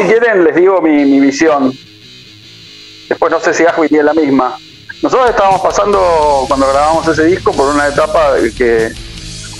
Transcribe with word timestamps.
si 0.00 0.06
quieren, 0.08 0.44
les 0.44 0.54
digo 0.54 0.80
mi, 0.80 1.04
mi 1.04 1.20
visión. 1.20 1.72
Después 3.08 3.32
no 3.32 3.40
sé 3.40 3.54
si 3.54 3.64
Asby 3.64 3.88
tiene 3.88 4.04
la 4.04 4.14
misma. 4.14 4.56
Nosotros 5.02 5.30
estábamos 5.30 5.60
pasando, 5.60 6.44
cuando 6.48 6.68
grabamos 6.68 7.06
ese 7.08 7.24
disco, 7.24 7.52
por 7.52 7.72
una 7.74 7.86
etapa 7.88 8.34
de 8.34 8.52
que 8.52 8.92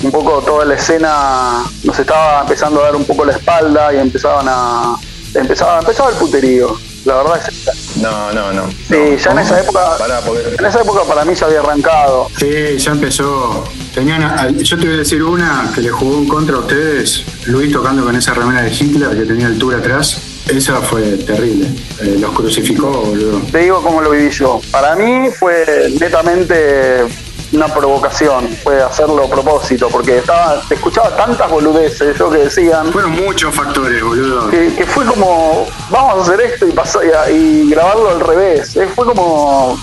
un 0.02 0.10
poco 0.10 0.40
toda 0.42 0.64
la 0.64 0.74
escena 0.74 1.64
nos 1.84 1.98
estaba 1.98 2.42
empezando 2.42 2.80
a 2.80 2.84
dar 2.86 2.96
un 2.96 3.04
poco 3.04 3.24
la 3.24 3.32
espalda 3.32 3.92
y 3.94 3.98
empezaban 3.98 4.46
a. 4.48 4.96
Empezaba, 5.34 5.78
empezaba 5.80 6.10
el 6.10 6.16
puterío. 6.16 6.76
La 7.04 7.14
verdad 7.22 7.40
es 7.48 7.96
No, 7.96 8.32
no, 8.32 8.52
no. 8.52 8.68
Sí, 8.70 9.16
ya 9.22 9.30
en 9.30 9.38
esa 9.38 9.60
época. 9.60 9.96
Pará, 9.98 10.20
porque- 10.20 10.56
En 10.58 10.66
esa 10.66 10.80
época 10.82 11.02
para 11.04 11.24
mí 11.24 11.34
ya 11.34 11.46
había 11.46 11.60
arrancado. 11.60 12.28
Sí, 12.36 12.76
ya 12.76 12.90
empezó. 12.92 13.64
Tenían, 13.94 14.58
yo 14.58 14.78
te 14.78 14.84
voy 14.86 14.94
a 14.94 14.98
decir 14.98 15.22
una 15.22 15.70
que 15.74 15.80
le 15.80 15.90
jugó 15.90 16.18
en 16.18 16.28
contra 16.28 16.56
a 16.56 16.58
ustedes. 16.60 17.22
Luis 17.46 17.72
tocando 17.72 18.04
con 18.04 18.14
esa 18.16 18.34
remera 18.34 18.62
de 18.62 18.70
Hitler 18.72 19.10
que 19.16 19.24
tenía 19.24 19.46
altura 19.46 19.78
atrás. 19.78 20.20
Esa 20.48 20.76
fue 20.80 21.02
terrible. 21.18 21.66
Eh, 22.00 22.16
los 22.18 22.30
crucificó, 22.32 22.88
boludo. 22.90 23.40
Te 23.52 23.58
digo 23.58 23.82
cómo 23.82 24.00
lo 24.00 24.10
viví 24.10 24.30
yo. 24.30 24.60
Para 24.70 24.96
mí 24.96 25.28
fue 25.30 25.90
netamente 26.00 27.04
una 27.52 27.66
provocación, 27.68 28.48
fue 28.62 28.82
hacerlo 28.82 29.24
a 29.24 29.28
propósito, 29.30 29.88
porque 29.90 30.18
estaba, 30.18 30.60
te 30.68 30.74
escuchaba 30.74 31.16
tantas 31.16 31.50
boludeces, 31.50 32.18
yo 32.18 32.28
que 32.30 32.38
decían, 32.38 32.92
Fueron 32.92 33.12
muchos 33.12 33.54
factores, 33.54 34.02
boludo. 34.02 34.50
que, 34.50 34.74
que 34.74 34.84
fue 34.84 35.06
como, 35.06 35.66
vamos 35.90 36.18
a 36.18 36.22
hacer 36.32 36.44
esto 36.44 36.66
y, 36.68 36.72
pasar, 36.72 37.02
y, 37.30 37.34
y 37.34 37.70
grabarlo 37.70 38.10
al 38.10 38.20
revés. 38.20 38.76
Eh, 38.76 38.86
Fue 38.94 39.06
como, 39.06 39.78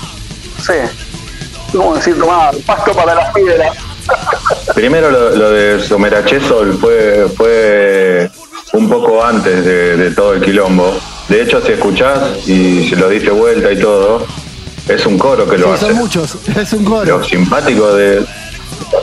no 0.58 0.64
sé, 0.64 0.88
como 1.72 1.96
decir, 1.96 2.18
tomar 2.20 2.56
pasto 2.68 2.92
para 2.94 3.16
las 3.16 3.34
piedras. 3.34 3.76
Primero 4.76 5.10
lo, 5.10 5.32
lo 5.32 5.50
de 5.50 5.80
Somerachesol 5.84 6.78
fue, 6.78 7.28
fue 7.36 8.30
un 8.76 8.90
poco 8.90 9.24
antes 9.24 9.66
de, 9.66 9.98
de 9.98 10.12
todo 10.12 10.34
el 10.34 10.42
quilombo. 10.42 10.98
De 11.30 11.42
hecho, 11.42 11.62
si 11.66 11.72
escuchás 11.74 12.48
y 12.48 12.88
se 12.90 12.96
lo 12.96 13.10
diste 13.10 13.32
vuelta 13.32 13.72
y 13.72 13.80
todo, 13.80 14.26
es 14.88 15.06
un 15.06 15.18
coro 15.18 15.48
que 15.50 15.58
lo 15.58 15.68
Sí, 15.68 15.74
hace. 15.74 15.86
son 15.88 15.96
muchos, 15.96 16.38
es 16.56 16.74
un 16.74 16.86
coro. 16.86 17.18
Lo 17.20 17.24
simpático 17.24 17.94
de 17.96 18.24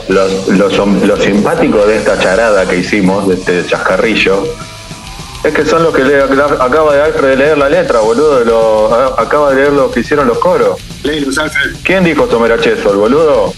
los, 0.07 0.47
los- 0.47 0.77
lo 1.03 1.17
simpático 1.17 1.85
de 1.85 1.97
esta 1.97 2.17
charada 2.19 2.67
que 2.67 2.77
hicimos, 2.77 3.27
de 3.27 3.35
este 3.35 3.65
chascarrillo, 3.65 4.43
es 5.43 5.53
que 5.53 5.65
son 5.65 5.83
los 5.83 5.93
que 5.93 6.03
le, 6.05 6.21
acaba 6.21 6.93
de 6.95 7.01
Alfred 7.01 7.37
leer 7.37 7.57
la 7.57 7.67
letra, 7.67 7.99
boludo, 7.99 8.45
lo- 8.45 8.93
a- 8.95 9.21
acaba 9.21 9.49
de 9.49 9.57
leer 9.57 9.73
lo 9.73 9.91
que 9.91 9.99
hicieron 10.01 10.27
los 10.27 10.37
coros. 10.37 10.79
Leilos, 11.03 11.37
Alfred. 11.37 11.75
¿Quién 11.83 12.03
dijo 12.05 12.29
Somerachesol, 12.29 12.95
boludo? 12.95 13.53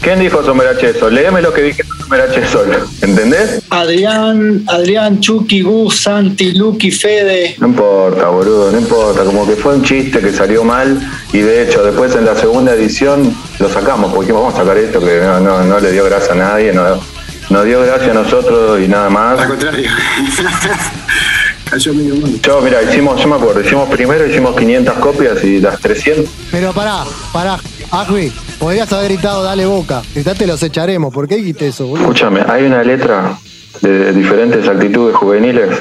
¿Quién 0.00 0.18
dijo 0.20 0.42
Somerachesol? 0.42 1.14
Léeme 1.14 1.42
lo 1.42 1.52
que 1.52 1.62
dije 1.62 1.82
Somerachesol, 2.16 2.86
¿entendés? 3.00 3.62
Adrián, 3.70 4.64
Adrián, 4.68 5.18
Chucky, 5.20 5.62
Gus, 5.62 6.02
Santi, 6.02 6.52
Lucky, 6.52 6.90
Fede. 6.90 7.56
No 7.58 7.68
importa, 7.68 8.28
boludo, 8.28 8.70
no 8.70 8.78
importa. 8.78 9.24
Como 9.24 9.46
que 9.46 9.56
fue 9.56 9.76
un 9.76 9.82
chiste 9.82 10.20
que 10.20 10.30
salió 10.30 10.62
mal 10.62 11.00
y 11.32 11.38
de 11.38 11.62
hecho 11.62 11.82
después 11.82 12.14
en 12.14 12.26
la 12.26 12.36
segunda 12.36 12.74
edición 12.74 13.34
lo 13.58 13.68
sacamos 13.70 14.12
porque 14.12 14.30
vamos 14.30 14.52
a 14.52 14.58
sacar 14.58 14.76
esto 14.76 15.00
que 15.00 15.20
no, 15.22 15.40
no, 15.40 15.64
no 15.64 15.80
le 15.80 15.90
dio 15.90 16.04
gracia 16.04 16.32
a 16.32 16.36
nadie, 16.36 16.74
no, 16.74 17.00
nos 17.48 17.64
dio 17.64 17.80
gracia 17.80 18.10
a 18.10 18.14
nosotros 18.14 18.78
y 18.82 18.88
nada 18.88 19.06
Al 19.06 19.12
más. 19.12 19.46
contrario. 19.46 19.90
Cayó 21.70 21.94
medio 21.94 22.14
mundo. 22.16 22.38
Yo, 22.42 22.60
mira, 22.60 22.82
hicimos, 22.82 23.18
yo 23.22 23.26
me 23.28 23.36
acuerdo, 23.36 23.62
hicimos 23.62 23.88
primero, 23.88 24.26
hicimos 24.26 24.54
500 24.54 24.94
copias 24.98 25.42
y 25.42 25.58
las 25.58 25.80
300. 25.80 26.26
Pero 26.50 26.74
pará, 26.74 27.04
pará, 27.32 27.58
Agui, 27.92 28.32
podrías 28.58 28.90
haber 28.92 29.12
gritado 29.12 29.42
dale 29.44 29.66
boca. 29.66 30.02
Gritate 30.14 30.46
los 30.46 30.62
echaremos. 30.62 31.12
¿Por 31.12 31.28
qué 31.28 31.36
dijiste 31.36 31.68
eso, 31.68 31.86
boludo? 31.86 32.04
Escúchame, 32.04 32.40
hay 32.48 32.64
una 32.64 32.82
letra 32.82 33.36
de 33.82 34.12
diferentes 34.12 34.66
actitudes 34.66 35.14
juveniles 35.14 35.78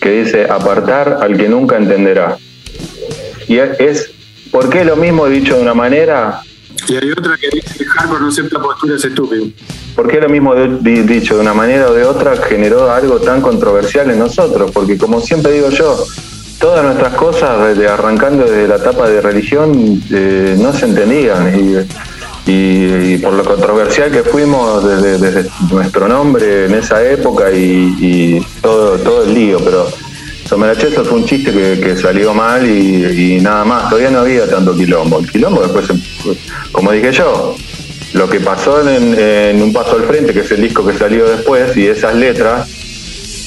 que 0.00 0.22
dice 0.24 0.46
apartar 0.50 1.18
al 1.20 1.36
que 1.36 1.48
nunca 1.48 1.76
entenderá. 1.76 2.38
Y 3.48 3.58
es, 3.58 3.78
es 3.80 4.10
¿por 4.50 4.70
qué 4.70 4.84
lo 4.84 4.96
mismo 4.96 5.26
dicho 5.26 5.56
de 5.56 5.62
una 5.62 5.74
manera? 5.74 6.40
Y 6.88 6.94
hay 6.96 7.10
otra 7.10 7.36
que 7.36 7.48
dice 7.52 7.84
hardcore 7.84 8.20
no 8.22 8.28
acepta 8.28 8.58
posturas 8.60 9.04
estúpidas. 9.04 9.48
¿Por 9.94 10.08
qué 10.08 10.20
lo 10.20 10.28
mismo 10.28 10.54
de- 10.54 10.78
di- 10.80 11.02
dicho 11.02 11.34
de 11.34 11.40
una 11.40 11.52
manera 11.54 11.88
o 11.90 11.92
de 11.94 12.04
otra 12.04 12.36
generó 12.36 12.90
algo 12.90 13.18
tan 13.18 13.40
controversial 13.42 14.10
en 14.10 14.18
nosotros? 14.18 14.70
Porque 14.72 14.96
como 14.96 15.20
siempre 15.20 15.52
digo 15.52 15.68
yo, 15.70 16.02
todas 16.58 16.84
nuestras 16.84 17.14
cosas, 17.14 17.78
arrancando 17.88 18.44
desde 18.44 18.68
la 18.68 18.76
etapa 18.76 19.08
de 19.08 19.20
religión, 19.20 20.02
eh, 20.10 20.56
no 20.58 20.72
se 20.72 20.86
entendían. 20.86 21.86
Y, 22.48 23.18
por 23.18 23.32
lo 23.32 23.44
controversial 23.44 24.10
que 24.12 24.22
fuimos 24.22 24.84
desde, 24.84 25.48
nuestro 25.68 26.06
nombre 26.06 26.66
en 26.66 26.74
esa 26.74 27.02
época 27.02 27.50
y, 27.52 28.40
todo, 28.60 28.98
todo 28.98 29.24
el 29.24 29.34
lío, 29.34 29.58
pero 29.58 29.88
Someracheso 30.48 31.04
fue 31.04 31.18
un 31.18 31.24
chiste 31.24 31.50
que, 31.52 31.96
salió 31.96 32.32
mal 32.32 32.64
y, 32.64 33.40
nada 33.40 33.64
más, 33.64 33.88
todavía 33.88 34.10
no 34.10 34.20
había 34.20 34.48
tanto 34.48 34.76
quilombo. 34.76 35.18
El 35.18 35.28
quilombo 35.28 35.62
después, 35.62 35.88
como 36.70 36.92
dije 36.92 37.10
yo, 37.10 37.56
lo 38.12 38.30
que 38.30 38.38
pasó 38.38 38.88
en, 38.88 39.18
en 39.18 39.60
Un 39.60 39.72
Paso 39.72 39.96
al 39.96 40.04
Frente, 40.04 40.32
que 40.32 40.40
es 40.40 40.50
el 40.52 40.62
disco 40.62 40.86
que 40.86 40.96
salió 40.96 41.28
después, 41.28 41.76
y 41.76 41.88
esas 41.88 42.14
letras 42.14 42.68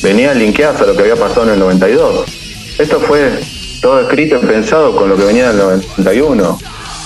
venían 0.03 0.37
linkeadas 0.37 0.81
a 0.81 0.85
lo 0.87 0.95
que 0.95 1.03
había 1.03 1.15
pasado 1.15 1.43
en 1.43 1.53
el 1.53 1.59
92. 1.59 2.38
Esto 2.79 2.99
fue 3.01 3.39
todo 3.81 4.01
escrito 4.01 4.39
y 4.41 4.45
pensado 4.45 4.95
con 4.95 5.09
lo 5.09 5.15
que 5.17 5.25
venía 5.25 5.45
en 5.45 5.51
el 5.51 5.57
91. 5.57 6.59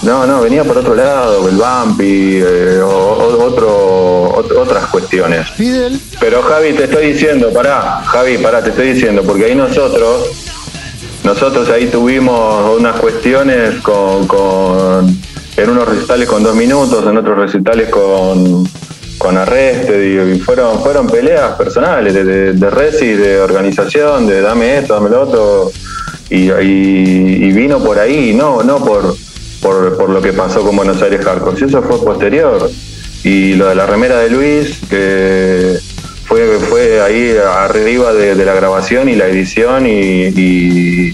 No, 0.03 0.27
no, 0.27 0.41
venía 0.41 0.63
por 0.65 0.77
otro 0.77 0.95
lado, 0.95 1.47
el 1.47 1.55
Bumpy, 1.55 2.37
eh, 2.43 2.79
o- 2.83 2.87
o- 2.87 3.43
otro, 3.45 4.33
ot- 4.35 4.57
otras 4.57 4.87
cuestiones. 4.87 5.49
Fidel, 5.51 5.99
Pero 6.19 6.41
Javi, 6.43 6.73
te 6.73 6.83
estoy 6.85 7.13
diciendo, 7.13 7.51
pará, 7.53 8.01
Javi, 8.05 8.37
pará, 8.37 8.61
te 8.63 8.71
estoy 8.71 8.93
diciendo, 8.93 9.23
porque 9.23 9.45
ahí 9.45 9.55
nosotros, 9.55 10.29
nosotros 11.23 11.69
ahí 11.69 11.87
tuvimos 11.87 12.77
unas 12.77 12.99
cuestiones 12.99 13.79
con, 13.81 14.27
con 14.27 15.17
en 15.55 15.69
unos 15.69 15.87
recitales 15.87 16.27
con 16.27 16.43
dos 16.43 16.55
minutos, 16.55 17.05
en 17.07 17.15
otros 17.17 17.37
recitales 17.37 17.89
con, 17.89 18.67
con 19.23 19.37
arreste, 19.37 20.35
y 20.35 20.39
fueron, 20.39 20.83
fueron 20.83 21.07
peleas 21.07 21.53
personales 21.53 22.13
de, 22.13 22.23
de, 22.25 22.53
de 22.53 22.69
resi, 22.69 23.13
de 23.13 23.39
organización, 23.39 24.27
de 24.27 24.41
dame 24.41 24.79
esto, 24.79 24.95
dame 24.95 25.09
lo 25.09 25.21
otro, 25.21 25.71
y, 26.29 26.51
y- 26.51 27.51
vino 27.53 27.79
por 27.81 27.97
ahí, 27.97 28.33
no, 28.35 28.61
no 28.63 28.83
por, 28.83 29.15
por, 29.61 29.95
por 29.95 30.09
lo 30.09 30.21
que 30.21 30.33
pasó 30.33 30.61
con 30.61 30.75
Buenos 30.75 31.01
Aires 31.01 31.23
Hardcore, 31.23 31.57
si 31.57 31.65
eso 31.65 31.81
fue 31.81 32.03
posterior. 32.03 32.69
Y 33.23 33.53
lo 33.53 33.69
de 33.69 33.75
la 33.75 33.85
remera 33.85 34.19
de 34.19 34.29
Luis, 34.29 34.79
que 34.89 35.77
fue, 36.25 36.57
fue 36.69 37.01
ahí 37.01 37.33
arriba 37.37 38.11
de, 38.11 38.35
de 38.35 38.45
la 38.45 38.53
grabación 38.53 39.07
y 39.07 39.15
la 39.15 39.27
edición 39.27 39.87
y, 39.87 40.25
y 40.35 41.13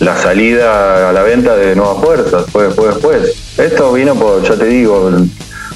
la 0.00 0.16
salida 0.16 1.10
a 1.10 1.12
la 1.12 1.22
venta 1.22 1.54
de 1.56 1.76
Nuevas 1.76 2.02
Fuerzas, 2.02 2.46
fue, 2.50 2.70
fue 2.70 2.88
después. 2.88 3.34
Esto 3.58 3.92
vino 3.92 4.14
por, 4.14 4.42
ya 4.42 4.56
te 4.56 4.64
digo, 4.64 5.10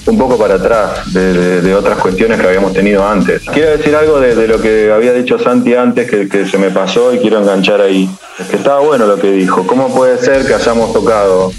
un 0.08 0.18
poco 0.18 0.38
para 0.38 0.54
atrás 0.54 1.12
de, 1.12 1.74
otras 1.74 1.98
cuestiones 1.98 2.40
que 2.40 2.46
habíamos 2.46 2.72
tenido 2.72 3.06
antes. 3.06 3.42
Quiero 3.52 3.76
decir 3.76 3.94
algo 3.94 4.18
de, 4.18 4.48
lo 4.48 4.60
que 4.60 4.90
había 4.90 5.12
dicho 5.12 5.38
Santi 5.38 5.74
antes, 5.74 6.10
que, 6.10 6.46
se 6.46 6.58
me 6.58 6.70
pasó 6.70 7.12
y 7.12 7.18
quiero 7.18 7.40
enganchar 7.40 7.80
ahí. 7.80 8.08
Que 8.50 8.56
estaba 8.56 8.80
bueno 8.80 9.06
lo 9.06 9.18
que 9.18 9.30
dijo. 9.30 9.66
¿Cómo 9.66 9.94
puede 9.94 10.18
ser 10.18 10.46
que 10.46 10.54
hayamos 10.54 10.92
tocado 10.92 11.52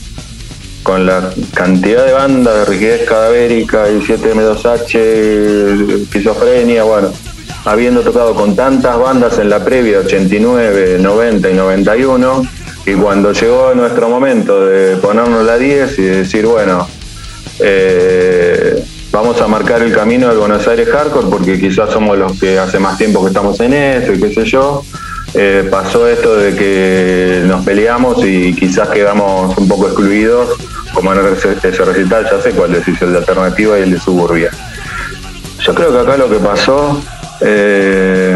con 0.84 1.06
la 1.06 1.30
cantidad 1.54 2.06
de 2.06 2.14
bandas 2.14 2.60
de 2.60 2.66
rigidez 2.66 3.08
cadavérica 3.08 3.90
y 3.90 4.00
7M2H, 4.00 6.04
esquizofrenia, 6.04 6.84
bueno, 6.84 7.12
habiendo 7.66 8.02
tocado 8.02 8.34
con 8.34 8.56
tantas 8.56 8.98
bandas 8.98 9.38
en 9.38 9.50
la 9.50 9.64
previa 9.64 10.00
89, 10.00 10.98
90 11.00 11.50
y 11.50 11.54
91, 11.54 12.42
y 12.86 12.94
cuando 12.94 13.34
llegó 13.34 13.74
nuestro 13.76 14.10
momento 14.10 14.66
de 14.66 14.96
ponernos 14.98 15.46
la 15.46 15.58
10 15.58 16.00
y 16.00 16.04
decir, 16.04 16.48
bueno, 16.48 16.88
eh, 17.60 18.84
vamos 19.12 19.42
a 19.42 19.48
marcar 19.48 19.82
el 19.82 19.94
camino 19.94 20.28
del 20.30 20.38
Buenos 20.38 20.68
Aires 20.68 20.90
Hardcore 20.90 21.28
porque 21.30 21.60
quizás 21.60 21.92
somos 21.92 22.18
los 22.18 22.40
que 22.40 22.58
hace 22.58 22.80
más 22.80 22.98
tiempo 22.98 23.22
que 23.22 23.28
estamos 23.28 23.60
en 23.60 23.74
esto 23.74 24.14
y 24.14 24.20
qué 24.20 24.34
sé 24.34 24.46
yo. 24.46 24.84
Eh, 25.36 25.68
pasó 25.70 26.08
esto 26.08 26.36
de 26.36 26.56
que 26.56 27.44
nos 27.46 27.64
peleamos 27.64 28.24
y 28.26 28.54
quizás 28.56 28.90
quedamos 28.90 29.56
un 29.58 29.68
poco 29.68 29.88
excluidos, 29.88 30.58
como 30.94 31.14
en 31.14 31.20
ese, 31.34 31.54
recital, 31.54 32.26
ya 32.32 32.42
sé 32.42 32.52
cuál 32.52 32.74
es 32.74 32.88
el 32.88 33.12
de 33.12 33.18
Alternativa 33.20 33.78
y 33.78 33.84
el 33.84 33.92
de 33.92 34.00
Suburbia. 34.00 34.50
Yo 35.60 35.76
creo 35.76 35.92
que 35.92 36.00
acá 36.00 36.18
lo 36.18 36.30
que 36.30 36.38
pasó, 36.38 37.00
eh, 37.42 38.36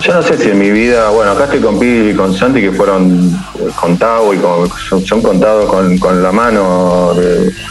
yo 0.00 0.14
no 0.14 0.22
sé 0.22 0.38
si 0.38 0.50
en 0.50 0.58
mi 0.58 0.70
vida, 0.70 1.10
bueno, 1.10 1.32
acá 1.32 1.44
estoy 1.44 1.60
con 1.60 1.78
Pili 1.78 2.10
y 2.10 2.14
con 2.14 2.34
Santi 2.34 2.60
que 2.60 2.72
fueron 2.72 3.30
eh, 3.58 3.68
con 3.74 3.98
Tavo 3.98 4.32
y 4.32 4.38
con- 4.38 4.70
son, 5.04 5.22
contados 5.22 5.68
con, 5.98 6.22
la 6.22 6.32
mano, 6.32 7.14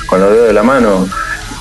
con 0.07 0.19
los 0.19 0.31
dedos 0.31 0.47
de 0.47 0.53
la 0.53 0.63
mano. 0.63 1.07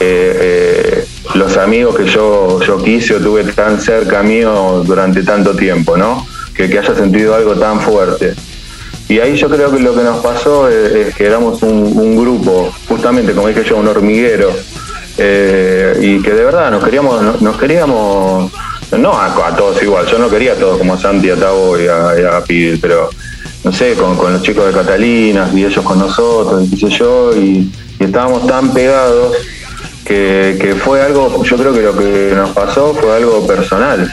Eh, 0.01 0.37
eh, 0.41 1.07
los 1.35 1.57
amigos 1.57 1.97
que 1.97 2.07
yo, 2.07 2.61
yo 2.61 2.83
quise 2.83 3.15
o 3.15 3.21
tuve 3.21 3.45
tan 3.45 3.81
cerca 3.81 4.23
mío 4.23 4.83
durante 4.85 5.23
tanto 5.23 5.55
tiempo, 5.55 5.97
¿no? 5.97 6.27
Que, 6.55 6.65
haya 6.65 6.95
sentido 6.95 7.35
algo 7.35 7.55
tan 7.55 7.81
fuerte. 7.81 8.35
Y 9.09 9.21
ahí 9.21 9.37
yo 9.37 9.49
creo 9.49 9.71
que 9.71 9.79
lo 9.79 9.95
que 9.95 10.03
nos 10.03 10.19
pasó 10.19 10.69
es, 10.69 11.15
que 11.15 11.27
éramos 11.27 11.63
un, 11.63 11.93
un 11.97 12.17
grupo, 12.17 12.73
justamente 12.89 13.33
como 13.33 13.49
dije 13.49 13.63
yo, 13.65 13.77
un 13.77 13.87
hormiguero, 13.87 14.51
eh, 15.17 15.97
y 16.03 16.21
que 16.23 16.33
de 16.33 16.45
verdad 16.45 16.71
nos 16.71 16.85
queríamos, 16.85 17.23
nos, 17.23 17.41
nos 17.41 17.57
queríamos 17.57 18.53
no 18.93 19.13
a, 19.13 19.27
a 19.27 19.57
todos 19.57 19.83
igual, 19.83 20.07
yo 20.07 20.19
no 20.19 20.29
quería 20.29 20.53
a 20.53 20.57
todos 20.57 20.79
como 20.79 20.97
Santi, 20.97 21.31
a 21.31 21.37
Tavo 21.37 21.79
y 21.79 21.89
a, 21.89 22.21
y 22.21 22.25
a 22.25 22.41
Pidel, 22.45 22.79
pero 22.81 23.11
no 23.65 23.73
sé, 23.73 23.95
con, 23.95 24.17
los 24.17 24.43
chicos 24.43 24.67
de 24.67 24.73
Catalinas 24.73 25.53
y 25.55 25.65
ellos 25.65 25.85
con 25.85 25.99
nosotros, 25.99 26.69
y 26.71 26.77
sé 26.77 26.89
yo, 26.89 27.33
y, 27.37 27.71
estábamos 27.99 28.47
tan 28.47 28.73
pegados 28.73 29.37
que, 30.05 30.77
fue 30.85 31.03
algo, 31.03 31.43
yo 31.43 31.57
creo 31.57 31.73
que 31.75 31.83
lo 31.83 31.97
que 31.97 32.33
nos 32.37 32.51
pasó 32.51 32.95
fue 32.95 33.17
algo 33.17 33.47
personal. 33.47 34.13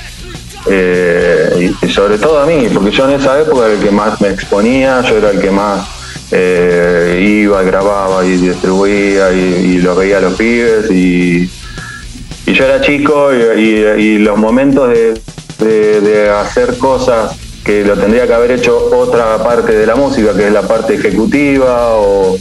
Eh, 0.66 1.74
y, 1.82 1.86
y 1.86 1.90
sobre 1.90 2.18
todo 2.18 2.40
a 2.40 2.46
mí, 2.46 2.68
porque 2.74 2.90
yo 2.90 3.08
en 3.08 3.20
esa 3.20 3.40
época 3.40 3.66
era 3.66 3.74
el 3.74 3.80
que 3.80 3.92
más 3.92 4.22
me 4.22 4.30
exponía, 4.30 5.02
yo 5.02 5.18
era 5.18 5.32
el 5.32 5.40
que 5.40 5.52
más 5.52 5.86
eh, 6.32 7.20
iba, 7.22 7.62
grababa 7.62 8.26
y 8.26 8.38
distribuía 8.38 9.32
y, 9.34 9.76
y 9.76 9.78
lo 9.82 9.94
veía 9.94 10.18
a 10.18 10.22
los 10.22 10.34
pibes 10.34 10.90
y, 10.90 11.48
y 12.46 12.54
yo 12.54 12.66
era 12.66 12.82
chico 12.82 13.30
y, 13.34 14.18
los 14.20 14.38
momentos 14.38 14.90
de, 14.90 16.02
de- 16.02 16.30
hacer 16.30 16.78
cosas 16.78 17.40
que 17.64 17.86
lo 17.86 17.96
tendría 17.96 18.28
que 18.28 18.34
haber 18.34 18.52
hecho 18.52 18.90
otra 18.94 19.38
parte 19.38 19.74
de 19.74 19.86
la 19.86 19.96
música, 19.96 20.36
que 20.36 20.48
es 20.48 20.54
la 20.54 20.64
parte 20.64 20.96
ejecutiva 20.96 21.96
o, 21.96 22.36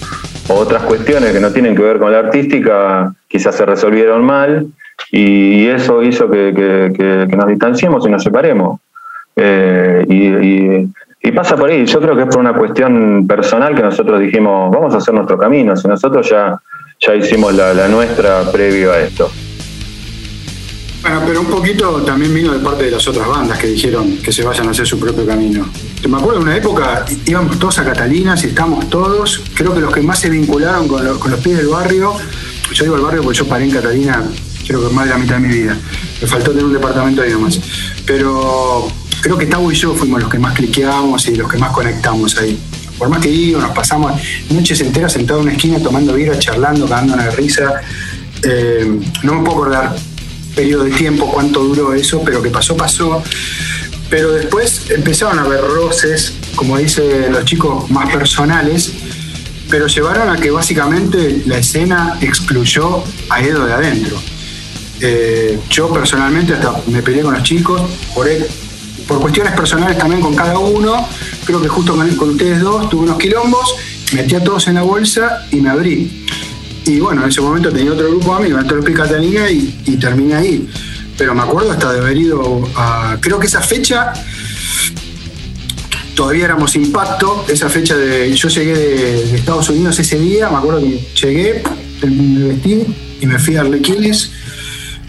otras 0.48 0.82
cuestiones 0.82 1.32
que 1.32 1.40
no 1.40 1.52
tienen 1.52 1.76
que 1.76 1.82
ver 1.82 1.98
con 1.98 2.10
la 2.10 2.18
artística, 2.18 3.14
quizás 3.28 3.54
se 3.54 3.64
resolvieron 3.64 4.24
mal 4.24 4.66
y 5.12 5.66
eso 5.68 6.02
hizo 6.02 6.28
que, 6.28 7.28
nos 7.34 7.46
distanciemos 7.46 8.04
y 8.06 8.10
nos 8.10 8.22
separemos. 8.22 8.80
Eh, 9.36 10.04
y, 11.22 11.30
pasa 11.30 11.56
por 11.56 11.70
ahí, 11.70 11.86
yo 11.86 12.00
creo 12.00 12.14
que 12.14 12.22
es 12.22 12.28
por 12.28 12.40
una 12.40 12.52
cuestión 12.52 13.26
personal 13.26 13.74
que 13.74 13.82
nosotros 13.82 14.20
dijimos, 14.20 14.70
vamos 14.70 14.92
a 14.94 14.98
hacer 14.98 15.14
nuestro 15.14 15.38
camino, 15.38 15.74
si 15.76 15.88
nosotros 15.88 16.28
ya, 16.28 16.60
ya 17.00 17.14
hicimos 17.14 17.54
la 17.54 17.88
nuestra 17.88 18.42
previo 18.52 18.92
a 18.92 18.98
esto. 18.98 19.30
Bueno, 21.02 21.20
pero 21.26 21.40
un 21.40 21.46
poquito 21.46 22.02
también 22.02 22.32
vino 22.32 22.52
de 22.52 22.60
parte 22.60 22.84
de 22.84 22.92
las 22.92 23.06
otras 23.08 23.26
bandas 23.26 23.58
que 23.58 23.66
dijeron 23.66 24.18
que 24.18 24.30
se 24.30 24.44
vayan 24.44 24.68
a 24.68 24.70
hacer 24.70 24.86
su 24.86 25.00
propio 25.00 25.26
camino. 25.26 25.68
Me 26.08 26.16
acuerdo 26.16 26.38
de 26.38 26.44
una 26.44 26.56
época, 26.56 27.04
íbamos 27.26 27.58
todos 27.58 27.78
a 27.80 27.84
Catalinas 27.84 28.42
y 28.44 28.48
estábamos 28.48 28.88
todos, 28.88 29.42
creo 29.54 29.74
que 29.74 29.80
los 29.80 29.92
que 29.92 30.00
más 30.00 30.20
se 30.20 30.30
vincularon 30.30 30.86
con, 30.86 31.04
lo- 31.04 31.18
con 31.18 31.32
los 31.32 31.40
pies 31.40 31.56
del 31.58 31.66
barrio, 31.68 32.12
yo 32.72 32.84
digo 32.84 32.96
el 32.96 33.02
barrio 33.02 33.22
porque 33.22 33.38
yo 33.38 33.46
paré 33.48 33.64
en 33.64 33.72
Catalina, 33.72 34.22
creo 34.66 34.88
que 34.88 34.94
más 34.94 35.06
de 35.06 35.10
la 35.10 35.18
mitad 35.18 35.34
de 35.36 35.48
mi 35.48 35.54
vida, 35.54 35.76
me 36.20 36.28
faltó 36.28 36.50
tener 36.52 36.64
un 36.66 36.72
departamento 36.72 37.22
ahí 37.22 37.32
nomás. 37.32 37.58
Pero 38.06 38.88
creo 39.22 39.36
que 39.36 39.46
Tavo 39.46 39.72
y 39.72 39.74
yo 39.74 39.94
fuimos 39.94 40.20
los 40.20 40.30
que 40.30 40.38
más 40.38 40.54
cliqueamos 40.54 41.26
y 41.26 41.34
los 41.34 41.50
que 41.50 41.58
más 41.58 41.72
conectamos 41.72 42.36
ahí. 42.38 42.56
Por 42.96 43.08
más 43.08 43.20
que 43.20 43.28
digo, 43.28 43.60
nos 43.60 43.72
pasamos 43.72 44.12
noches 44.50 44.80
enteras 44.80 45.12
sentados 45.12 45.40
en 45.42 45.48
una 45.48 45.56
esquina 45.56 45.78
tomando 45.80 46.14
birra, 46.14 46.38
charlando, 46.38 46.86
cagándonos 46.86 47.24
de 47.24 47.30
risa. 47.32 47.80
Eh, 48.44 49.00
no 49.24 49.34
me 49.34 49.40
puedo 49.40 49.52
acordar 49.58 49.96
periodo 50.54 50.84
de 50.84 50.90
tiempo, 50.90 51.30
cuánto 51.30 51.62
duró 51.64 51.94
eso, 51.94 52.22
pero 52.24 52.42
que 52.42 52.50
pasó, 52.50 52.76
pasó. 52.76 53.22
Pero 54.10 54.32
después 54.32 54.90
empezaron 54.90 55.38
a 55.38 55.42
haber 55.42 55.60
roces, 55.62 56.34
como 56.54 56.76
dicen 56.76 57.32
los 57.32 57.44
chicos, 57.44 57.90
más 57.90 58.10
personales, 58.12 58.92
pero 59.70 59.86
llevaron 59.86 60.28
a 60.28 60.36
que 60.36 60.50
básicamente 60.50 61.42
la 61.46 61.58
escena 61.58 62.18
excluyó 62.20 63.02
a 63.30 63.42
Edo 63.42 63.64
de 63.64 63.72
adentro. 63.72 64.20
Eh, 65.00 65.58
yo 65.70 65.92
personalmente 65.92 66.52
hasta 66.52 66.80
me 66.88 67.02
peleé 67.02 67.22
con 67.22 67.34
los 67.34 67.42
chicos 67.42 67.80
por 68.14 68.28
él, 68.28 68.46
por 69.08 69.20
cuestiones 69.20 69.54
personales 69.54 69.96
también 69.96 70.20
con 70.20 70.36
cada 70.36 70.58
uno. 70.58 71.08
Creo 71.46 71.62
que 71.62 71.68
justo 71.68 71.96
con, 71.96 72.08
con 72.16 72.30
ustedes 72.30 72.60
dos 72.60 72.90
tuve 72.90 73.04
unos 73.04 73.18
quilombos, 73.18 73.74
metí 74.12 74.34
a 74.34 74.44
todos 74.44 74.68
en 74.68 74.74
la 74.74 74.82
bolsa 74.82 75.46
y 75.50 75.56
me 75.56 75.70
abrí. 75.70 76.21
Y 76.84 76.98
bueno, 76.98 77.22
en 77.22 77.28
ese 77.28 77.40
momento 77.40 77.70
tenía 77.70 77.92
otro 77.92 78.08
grupo 78.08 78.36
de 78.36 78.46
amigos, 78.46 78.84
Pi 78.84 78.92
Catalina, 78.92 79.48
y, 79.50 79.82
y 79.86 79.96
terminé 79.96 80.34
ahí. 80.34 80.68
Pero 81.16 81.34
me 81.34 81.42
acuerdo 81.42 81.70
hasta 81.70 81.92
de 81.92 82.00
haber 82.00 82.16
ido 82.16 82.62
a. 82.74 83.16
Creo 83.20 83.38
que 83.38 83.46
esa 83.46 83.60
fecha 83.60 84.12
todavía 86.14 86.46
éramos 86.46 86.74
impacto. 86.74 87.44
Esa 87.48 87.68
fecha 87.68 87.96
de. 87.96 88.34
Yo 88.34 88.48
llegué 88.48 88.74
de, 88.74 89.36
Estados 89.36 89.68
Unidos 89.70 89.98
ese 89.98 90.18
día, 90.18 90.48
me 90.50 90.56
acuerdo 90.56 90.80
que 90.80 91.06
llegué, 91.20 91.62
me 92.02 92.48
vestí 92.48 92.84
y 93.20 93.26
me 93.26 93.38
fui 93.38 93.56
a 93.56 93.60
Arlequines, 93.60 94.32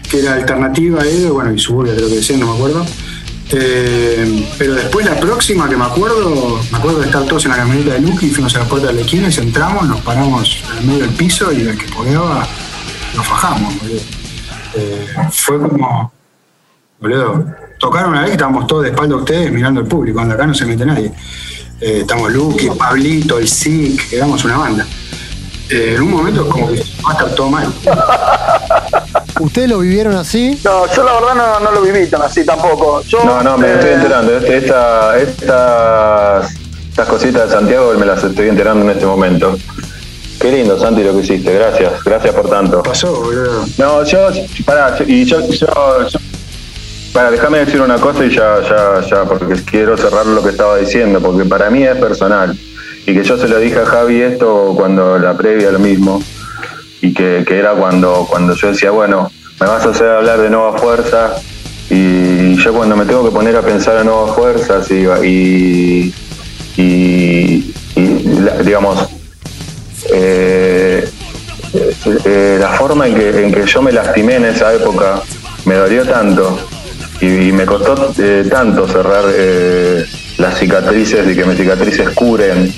que 0.08 0.20
era 0.20 0.34
alternativa 0.34 1.04
Edo, 1.04 1.34
bueno, 1.34 1.52
y 1.52 1.58
Suburbia 1.58 1.94
creo 1.94 2.08
que 2.08 2.16
decían, 2.16 2.40
no 2.40 2.46
me 2.46 2.54
acuerdo. 2.54 2.86
Eh, 3.56 4.48
pero 4.58 4.74
después 4.74 5.06
la 5.06 5.14
próxima 5.20 5.68
que 5.68 5.76
me 5.76 5.84
acuerdo, 5.84 6.60
me 6.72 6.78
acuerdo 6.78 6.98
de 6.98 7.06
estar 7.06 7.22
todos 7.24 7.44
en 7.44 7.52
la 7.52 7.56
camioneta 7.58 7.92
de 7.92 8.00
Lucky, 8.00 8.30
fuimos 8.30 8.56
a 8.56 8.60
la 8.60 8.64
puerta 8.64 8.88
de 8.88 8.94
Arlequines, 8.94 9.38
entramos, 9.38 9.86
nos 9.86 10.00
paramos 10.00 10.64
en 10.76 10.86
medio 10.88 11.02
del 11.02 11.14
piso 11.14 11.52
y 11.52 11.60
el 11.60 11.78
que 11.78 11.86
podeaba 11.92 12.48
nos 13.14 13.26
fajamos, 13.26 13.78
boludo. 13.78 14.00
Eh, 14.74 15.06
fue 15.30 15.60
como, 15.60 16.12
boludo, 16.98 17.46
tocaron 17.78 18.10
una 18.10 18.22
vez 18.22 18.30
y 18.30 18.32
estábamos 18.32 18.66
todos 18.66 18.82
de 18.82 18.88
espalda 18.88 19.14
a 19.14 19.18
ustedes 19.18 19.52
mirando 19.52 19.80
al 19.82 19.86
público, 19.86 20.16
cuando 20.16 20.34
acá 20.34 20.48
no 20.48 20.54
se 20.54 20.66
mete 20.66 20.84
nadie. 20.84 21.12
Eh, 21.80 21.98
estamos 22.00 22.32
Lucky, 22.32 22.70
Pablito, 22.70 23.38
el 23.38 23.48
Zinc, 23.48 24.00
éramos 24.12 24.44
una 24.44 24.58
banda. 24.58 24.84
En 25.70 26.02
un 26.02 26.10
momento 26.10 26.48
como 26.48 26.72
que 26.72 26.84
va 27.06 27.10
a 27.10 27.12
estar 27.12 27.34
todo 27.36 27.50
mal. 27.50 27.72
¿Ustedes 29.40 29.68
lo 29.68 29.78
vivieron 29.78 30.14
así? 30.16 30.60
No, 30.64 30.86
yo 30.94 31.02
la 31.04 31.12
verdad 31.14 31.34
no, 31.34 31.60
no 31.60 31.72
lo 31.72 31.82
viví 31.82 32.06
tan 32.06 32.22
así 32.22 32.44
tampoco. 32.44 33.02
Yo, 33.02 33.24
No, 33.24 33.42
no, 33.42 33.58
me 33.58 33.68
eh, 33.68 33.74
estoy 33.74 33.90
enterando. 33.92 34.36
Este- 34.36 34.56
Esta, 34.58 35.18
estas, 35.18 36.54
estas 36.90 37.08
cositas 37.08 37.48
de 37.48 37.54
Santiago 37.54 37.92
me 37.98 38.06
las 38.06 38.22
estoy 38.22 38.48
enterando 38.48 38.84
en 38.84 38.90
este 38.90 39.06
momento. 39.06 39.56
Qué 40.40 40.50
lindo, 40.52 40.78
Santi, 40.78 41.02
lo 41.02 41.12
que 41.14 41.20
hiciste. 41.20 41.52
Gracias, 41.52 42.02
gracias 42.04 42.34
por 42.34 42.48
tanto. 42.48 42.82
Pasó, 42.82 43.12
boludo. 43.12 43.64
No, 43.78 44.04
yo, 44.04 44.28
pará, 44.64 44.96
yo- 44.98 45.04
y 45.06 45.24
yo, 45.24 45.40
yo, 45.48 45.66
yo- 46.08 46.18
pará, 47.12 47.30
déjame 47.30 47.58
decir 47.58 47.80
una 47.80 47.96
cosa 47.98 48.24
y 48.24 48.30
ya, 48.30 48.60
ya, 48.62 49.00
ya, 49.08 49.24
porque 49.24 49.54
quiero 49.64 49.96
cerrar 49.96 50.26
lo 50.26 50.42
que 50.42 50.50
estaba 50.50 50.76
diciendo, 50.76 51.20
porque 51.20 51.44
para 51.44 51.70
mí 51.70 51.82
es 51.82 51.96
personal. 51.96 52.56
Y 53.06 53.14
que 53.14 53.22
yo 53.24 53.36
se 53.36 53.48
lo 53.48 53.58
dije 53.58 53.80
a 53.80 53.84
Javi 53.86 54.20
esto 54.22 54.74
cuando 54.76 55.18
la 55.18 55.36
previa 55.36 55.70
lo 55.70 55.78
mismo, 55.78 56.22
y 57.04 57.12
que, 57.12 57.44
que 57.46 57.58
era 57.58 57.72
cuando, 57.72 58.26
cuando 58.30 58.54
yo 58.54 58.68
decía, 58.68 58.90
bueno, 58.90 59.30
me 59.60 59.66
vas 59.66 59.84
a 59.84 59.90
hacer 59.90 60.08
hablar 60.08 60.40
de 60.40 60.48
nuevas 60.48 60.80
fuerzas, 60.80 61.42
y 61.90 62.54
yo 62.56 62.72
cuando 62.72 62.96
me 62.96 63.04
tengo 63.04 63.24
que 63.24 63.30
poner 63.30 63.54
a 63.56 63.62
pensar 63.62 63.98
en 63.98 64.06
nuevas 64.06 64.34
fuerzas 64.34 64.90
y, 64.90 65.04
y, 65.22 66.14
y- 66.78 67.74
digamos, 68.64 69.06
eh, 70.12 71.06
eh, 72.24 72.56
la 72.58 72.68
forma 72.70 73.06
en 73.06 73.14
que, 73.14 73.28
en 73.44 73.52
que 73.52 73.66
yo 73.66 73.82
me 73.82 73.92
lastimé 73.92 74.36
en 74.36 74.46
esa 74.46 74.72
época 74.72 75.22
me 75.66 75.74
dolió 75.74 76.04
tanto 76.06 76.58
y, 77.20 77.48
y 77.48 77.52
me 77.52 77.66
costó 77.66 78.12
eh, 78.18 78.46
tanto 78.50 78.86
cerrar 78.88 79.24
eh, 79.30 80.04
las 80.38 80.58
cicatrices 80.58 81.28
y 81.30 81.34
que 81.34 81.44
mis 81.44 81.56
cicatrices 81.58 82.10
curen 82.10 82.72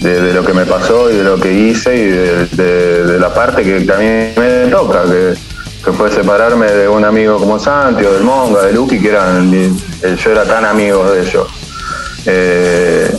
de, 0.00 0.32
lo 0.32 0.44
que 0.44 0.52
me 0.52 0.66
pasó 0.66 1.10
y 1.10 1.16
de 1.16 1.24
lo 1.24 1.38
que 1.38 1.52
hice 1.52 1.94
y 1.94 2.56
de, 2.56 3.18
la 3.18 3.32
parte 3.32 3.62
que 3.62 3.80
también 3.82 4.32
me 4.36 4.70
toca, 4.70 5.04
que, 5.04 5.34
que 5.84 5.92
fue 5.92 6.10
separarme 6.10 6.70
de 6.70 6.88
un 6.88 7.04
amigo 7.04 7.38
como 7.38 7.58
Santi 7.58 8.04
o 8.04 8.12
del 8.12 8.22
Monga, 8.22 8.62
de 8.62 8.72
Lucky, 8.72 9.00
que 9.00 9.08
eran, 9.08 9.52
eh, 9.54 10.16
yo 10.16 10.30
era 10.30 10.44
tan 10.44 10.64
amigo 10.64 11.10
de 11.10 11.20
ellos. 11.22 11.46
Eh, 12.26 13.10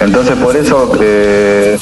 entonces 0.00 0.36
por 0.36 0.56
eso 0.56 0.92
eh, 1.00 1.78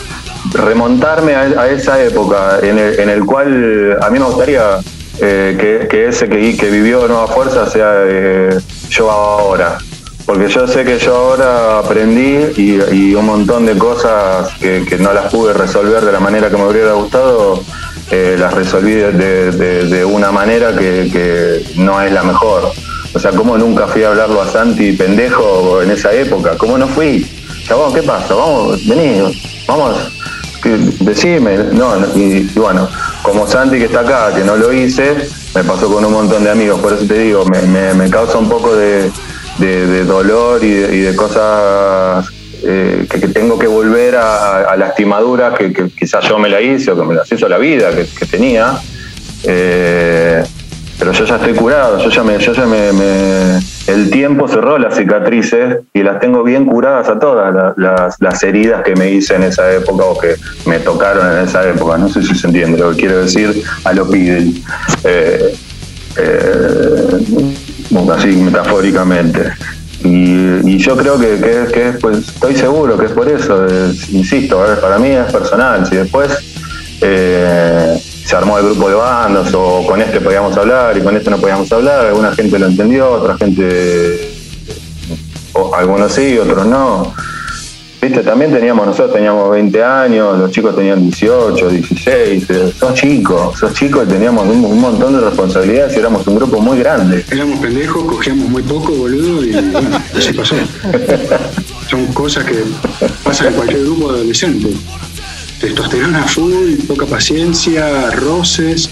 remontarme 0.52 1.34
a, 1.34 1.40
a 1.40 1.68
esa 1.68 2.02
época 2.02 2.58
en 2.62 2.78
el, 2.78 3.00
en 3.00 3.08
el 3.08 3.24
cual 3.24 3.98
a 4.00 4.10
mí 4.10 4.18
me 4.18 4.24
gustaría 4.24 4.80
eh, 5.20 5.56
que, 5.58 5.88
que 5.88 6.08
ese 6.08 6.28
que, 6.28 6.56
que 6.56 6.70
vivió 6.70 7.08
Nueva 7.08 7.26
Fuerza 7.26 7.66
sea 7.66 8.04
eh, 8.06 8.56
yo 8.88 9.10
ahora. 9.10 9.78
Porque 10.28 10.46
yo 10.46 10.66
sé 10.66 10.84
que 10.84 10.98
yo 10.98 11.16
ahora 11.16 11.78
aprendí 11.78 12.52
y, 12.58 13.14
un 13.14 13.24
montón 13.24 13.64
de 13.64 13.78
cosas 13.78 14.50
que, 14.60 14.98
no 15.00 15.14
las 15.14 15.32
pude 15.32 15.54
resolver 15.54 16.04
de 16.04 16.12
la 16.12 16.20
manera 16.20 16.50
que 16.50 16.58
me 16.58 16.66
hubiera 16.66 16.92
gustado, 16.92 17.64
eh, 18.10 18.36
las 18.38 18.52
resolví 18.52 18.92
de, 18.92 20.04
una 20.04 20.30
manera 20.30 20.76
que, 20.76 21.64
no 21.76 22.02
es 22.02 22.12
la 22.12 22.24
mejor. 22.24 22.72
O 23.14 23.18
sea, 23.18 23.30
¿cómo 23.30 23.56
nunca 23.56 23.86
fui 23.86 24.02
a 24.04 24.08
hablarlo 24.08 24.42
a 24.42 24.46
Santi 24.46 24.92
pendejo 24.92 25.80
en 25.80 25.92
esa 25.92 26.12
época? 26.12 26.58
¿Cómo 26.58 26.76
no 26.76 26.86
fui? 26.88 27.26
Chabón, 27.66 27.94
¿qué 27.94 28.02
pasa? 28.02 28.34
Vamos, 28.34 28.86
vení, 28.86 29.34
vamos, 29.66 29.96
que- 30.62 30.76
decime. 31.00 31.56
No, 31.72 31.96
y, 32.14 32.50
y 32.54 32.58
bueno, 32.58 32.86
como 33.22 33.46
Santi 33.46 33.78
que 33.78 33.86
está 33.86 34.00
acá, 34.00 34.34
que 34.34 34.44
no 34.44 34.56
lo 34.56 34.74
hice, 34.74 35.26
me 35.54 35.64
pasó 35.64 35.90
con 35.90 36.04
un 36.04 36.12
montón 36.12 36.44
de 36.44 36.50
amigos. 36.50 36.80
Por 36.80 36.92
eso 36.92 37.06
te 37.06 37.18
digo, 37.18 37.46
me 37.46 38.10
causa 38.10 38.36
un 38.36 38.50
poco 38.50 38.76
de, 38.76 39.10
de- 39.58 40.04
dolor 40.04 40.62
y 40.64 40.70
de, 40.72 40.96
y 40.96 41.00
de 41.00 41.16
cosas 41.16 42.26
eh, 42.64 43.06
que, 43.10 43.18
tengo 43.28 43.58
que 43.58 43.66
volver 43.66 44.16
a, 44.16 44.70
a 44.70 44.76
lastimaduras 44.76 45.56
que, 45.58 45.72
quizás 45.98 46.24
yo 46.28 46.38
me 46.38 46.48
la 46.48 46.60
hice 46.60 46.90
o 46.92 46.96
que 46.98 47.04
me 47.06 47.14
las 47.14 47.30
hizo 47.30 47.48
la 47.48 47.58
vida 47.58 47.90
que, 47.92 48.26
tenía. 48.26 48.78
Eh, 49.44 50.42
pero 50.98 51.12
yo 51.12 51.24
ya 51.24 51.36
estoy 51.36 51.52
curado, 51.54 51.98
yo 51.98 52.10
ya 52.10 52.24
me, 52.24 52.38
yo 52.38 52.52
ya 52.52 52.66
me, 52.66 52.88
el 53.86 54.10
tiempo 54.10 54.48
cerró 54.48 54.78
las 54.78 54.96
cicatrices 54.96 55.78
y 55.94 56.02
las 56.02 56.18
tengo 56.18 56.42
bien 56.42 56.66
curadas 56.66 57.08
a 57.08 57.20
todas 57.20 57.54
la- 57.54 57.72
las, 57.76 58.16
las 58.20 58.42
heridas 58.42 58.82
que 58.82 58.96
me 58.96 59.08
hice 59.12 59.36
en 59.36 59.44
esa 59.44 59.72
época 59.72 60.04
o 60.04 60.18
que 60.18 60.34
me 60.66 60.80
tocaron 60.80 61.38
en 61.38 61.44
esa 61.44 61.68
época. 61.68 61.98
No 61.98 62.08
sé 62.08 62.22
si 62.24 62.34
se 62.34 62.48
entiende 62.48 62.78
lo 62.78 62.90
que 62.90 62.96
quiero 62.96 63.18
decir 63.22 63.62
a 63.84 63.92
lo 63.92 64.10
piden. 64.10 64.60
Eh, 65.04 65.54
eh, 66.16 67.67
así 68.14 68.28
metafóricamente. 68.36 69.52
Y, 70.04 70.60
y 70.68 70.78
yo 70.78 70.96
creo 70.96 71.18
que, 71.18 71.40
que, 71.40 71.72
que, 71.72 71.92
pues, 72.00 72.18
estoy 72.28 72.54
seguro 72.54 72.96
que 72.96 73.06
es 73.06 73.12
por 73.12 73.28
eso, 73.28 73.66
es- 73.66 74.08
insisto, 74.10 74.64
para 74.80 74.98
mí 74.98 75.08
es 75.08 75.32
personal. 75.32 75.84
Si 75.86 75.96
después 75.96 76.30
eh, 77.00 77.98
se 78.24 78.36
armó 78.36 78.58
el 78.58 78.64
grupo 78.66 78.88
de 78.88 78.94
bandas 78.94 79.52
o 79.54 79.84
con 79.86 80.00
este 80.00 80.20
podíamos 80.20 80.56
hablar 80.56 80.96
y 80.96 81.00
con 81.00 81.16
este 81.16 81.30
no 81.30 81.38
podíamos 81.38 81.70
hablar, 81.72 82.06
alguna 82.06 82.32
gente 82.32 82.58
lo 82.58 82.66
entendió, 82.66 83.10
otra 83.10 83.36
gente, 83.38 84.30
o 85.54 85.74
algunos 85.74 86.12
sí, 86.12 86.38
otros 86.38 86.66
no. 86.66 87.12
Viste, 88.00 88.22
también 88.22 88.52
teníamos, 88.52 88.86
nosotros 88.86 89.12
teníamos 89.12 89.50
20 89.50 89.82
años, 89.82 90.38
los 90.38 90.50
chicos 90.52 90.76
tenían 90.76 91.02
18, 91.02 91.68
16, 91.68 92.50
eh, 92.50 92.72
sos 92.78 92.94
chicos, 92.94 93.58
sos 93.58 93.72
chicos 93.74 94.04
y 94.06 94.12
teníamos 94.12 94.46
un, 94.46 94.64
un 94.64 94.80
montón 94.80 95.14
de 95.14 95.20
responsabilidades 95.20 95.96
y 95.96 95.98
éramos 95.98 96.24
un 96.28 96.36
grupo 96.36 96.60
muy 96.60 96.78
grande. 96.78 97.24
Éramos 97.30 97.58
pendejos, 97.58 98.04
cogíamos 98.04 98.48
muy 98.48 98.62
poco, 98.62 98.92
boludo, 98.92 99.44
y 99.44 99.50
bueno, 99.50 100.00
así 100.16 100.32
pasó. 100.32 100.54
Son 101.90 102.06
cosas 102.12 102.44
que 102.44 102.62
pasan 103.24 103.48
en 103.48 103.54
cualquier 103.54 103.82
grupo 103.82 104.12
de 104.12 104.18
adolescentes. 104.20 104.76
Testosterona 105.60 106.22
full, 106.22 106.74
poca 106.86 107.04
paciencia, 107.06 108.10
roces. 108.12 108.90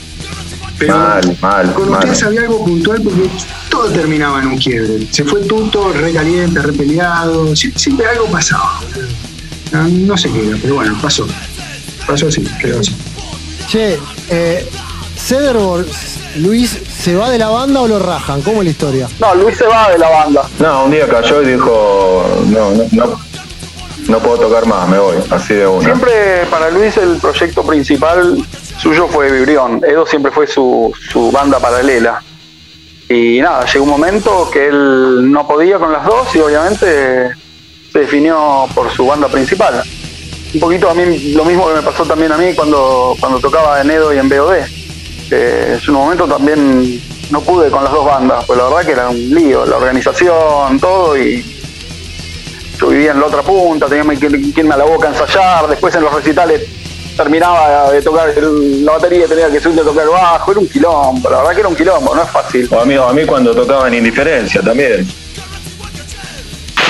Pero 0.78 0.95
Mal, 0.97 1.38
mal, 1.40 1.73
con 1.73 1.88
mal. 1.90 1.99
ustedes 2.00 2.23
había 2.23 2.40
algo 2.42 2.64
puntual 2.64 3.00
porque 3.02 3.30
todo 3.71 3.87
terminaba 3.88 4.40
en 4.42 4.49
un 4.49 4.59
quiebre. 4.59 5.06
Se 5.11 5.25
fue 5.25 5.40
Tuto, 5.40 5.92
re 5.92 6.12
caliente, 6.12 6.61
re 6.61 6.73
peleado. 6.73 7.52
Sie- 7.54 7.73
Siempre 7.76 8.06
algo 8.06 8.26
pasaba. 8.26 8.80
no 9.73 10.16
sé 10.16 10.30
qué 10.30 10.49
era, 10.49 10.59
pero 10.61 10.75
bueno, 10.76 10.97
pasó. 11.00 11.26
Pasó 12.06 12.28
así, 12.28 12.42
quedó 12.61 12.80
así. 12.80 12.95
Che, 13.68 13.99
eh, 14.30 14.68
Cederborg, 15.16 15.87
Luis, 16.37 16.78
¿se 17.02 17.14
va 17.16 17.30
de 17.30 17.38
la 17.38 17.49
banda 17.49 17.80
o 17.80 17.88
lo 17.88 17.99
rajan? 17.99 18.42
¿Cómo 18.42 18.59
es 18.61 18.64
la 18.66 18.71
historia? 18.71 19.09
No, 19.18 19.35
Luis 19.35 19.56
se 19.56 19.66
va 19.66 19.90
de 19.90 19.99
la 19.99 20.09
banda. 20.11 20.42
No, 20.59 20.85
un 20.85 20.90
día 20.90 21.09
cayó 21.09 21.42
y 21.42 21.52
dijo, 21.52 22.45
no, 22.49 22.71
no, 22.73 22.85
no, 22.92 23.21
no 24.09 24.18
puedo 24.21 24.37
tocar 24.38 24.66
más, 24.66 24.88
me 24.88 24.99
voy, 24.99 25.16
así 25.30 25.54
de 25.54 25.66
una. 25.66 25.83
Siempre 25.85 26.45
para 26.50 26.71
Luis 26.71 26.97
el 26.99 27.16
proyecto 27.16 27.62
principal 27.64 28.37
suyo 28.78 29.09
fue 29.09 29.30
Vibrión. 29.30 29.83
Edo 29.87 30.06
siempre 30.06 30.33
fue 30.33 30.47
su, 30.47 30.92
su 31.11 31.30
banda 31.30 31.59
paralela. 31.59 32.23
Y 33.09 33.40
nada, 33.40 33.64
llegó 33.66 33.85
un 33.85 33.90
momento 33.90 34.50
que 34.50 34.66
él 34.66 35.30
no 35.30 35.47
podía 35.47 35.78
con 35.78 35.92
las 35.92 36.04
dos 36.04 36.35
y 36.35 36.40
obviamente 36.40 37.30
se 37.92 37.99
definió 37.99 38.66
por 38.75 38.90
su 38.90 39.06
banda 39.06 39.28
principal. 39.28 39.83
Un 40.54 40.61
poquito 40.61 40.90
a 40.90 40.95
mí 40.95 41.33
lo 41.33 41.45
mismo 41.45 41.68
que 41.68 41.75
me 41.75 41.83
pasó 41.83 42.04
también 42.04 42.33
a 42.33 42.37
mí 42.37 42.54
cuando, 42.54 43.14
cuando 43.21 43.38
tocaba 43.38 43.80
en 43.80 43.90
Edo 43.90 44.12
y 44.12 44.18
en 44.18 44.28
BOD. 44.28 44.54
Que 45.28 45.75
en 45.75 45.90
un 45.90 45.95
momento 45.95 46.26
también 46.26 47.00
no 47.30 47.40
pude 47.40 47.71
con 47.71 47.83
las 47.83 47.92
dos 47.92 48.04
bandas, 48.04 48.45
pues 48.45 48.59
la 48.59 48.64
verdad 48.68 48.87
que 48.87 48.92
era 48.92 49.09
un 49.09 49.30
lío, 49.30 49.66
la 49.66 49.76
organización, 49.76 50.78
todo 50.78 51.16
y 51.18 51.45
yo 52.78 52.88
vivía 52.88 53.12
en 53.12 53.21
la 53.21 53.26
otra 53.26 53.42
punta, 53.42 53.87
tenía 53.87 54.04
que 54.16 54.26
irme 54.26 54.75
a 54.75 54.76
la 54.76 54.85
boca 54.85 55.09
a 55.09 55.11
ensayar, 55.11 55.66
después 55.66 55.95
en 55.95 56.02
los 56.02 56.12
recitales 56.12 56.62
terminaba 57.16 57.90
de 57.92 58.02
tocar 58.02 58.28
el- 58.30 58.85
la 58.85 58.92
batería 58.92 59.26
tenía 59.26 59.49
que 59.50 59.58
subir 59.61 59.80
a 59.80 59.85
tocar 59.85 60.06
bajo, 60.08 60.50
era 60.50 60.61
un 60.61 60.68
quilombo, 60.68 61.30
la 61.30 61.38
verdad 61.38 61.52
que 61.54 61.61
era 61.61 61.68
un 61.68 61.76
quilombo, 61.76 62.14
no 62.14 62.23
es 62.23 62.30
fácil. 62.30 62.68
O 62.70 62.80
a 62.80 62.85
mí, 62.85 62.94
a 62.94 63.12
mí 63.12 63.25
cuando 63.25 63.54
tocaba 63.54 63.88
en 63.88 63.94
indiferencia 63.94 64.61
también. 64.62 65.06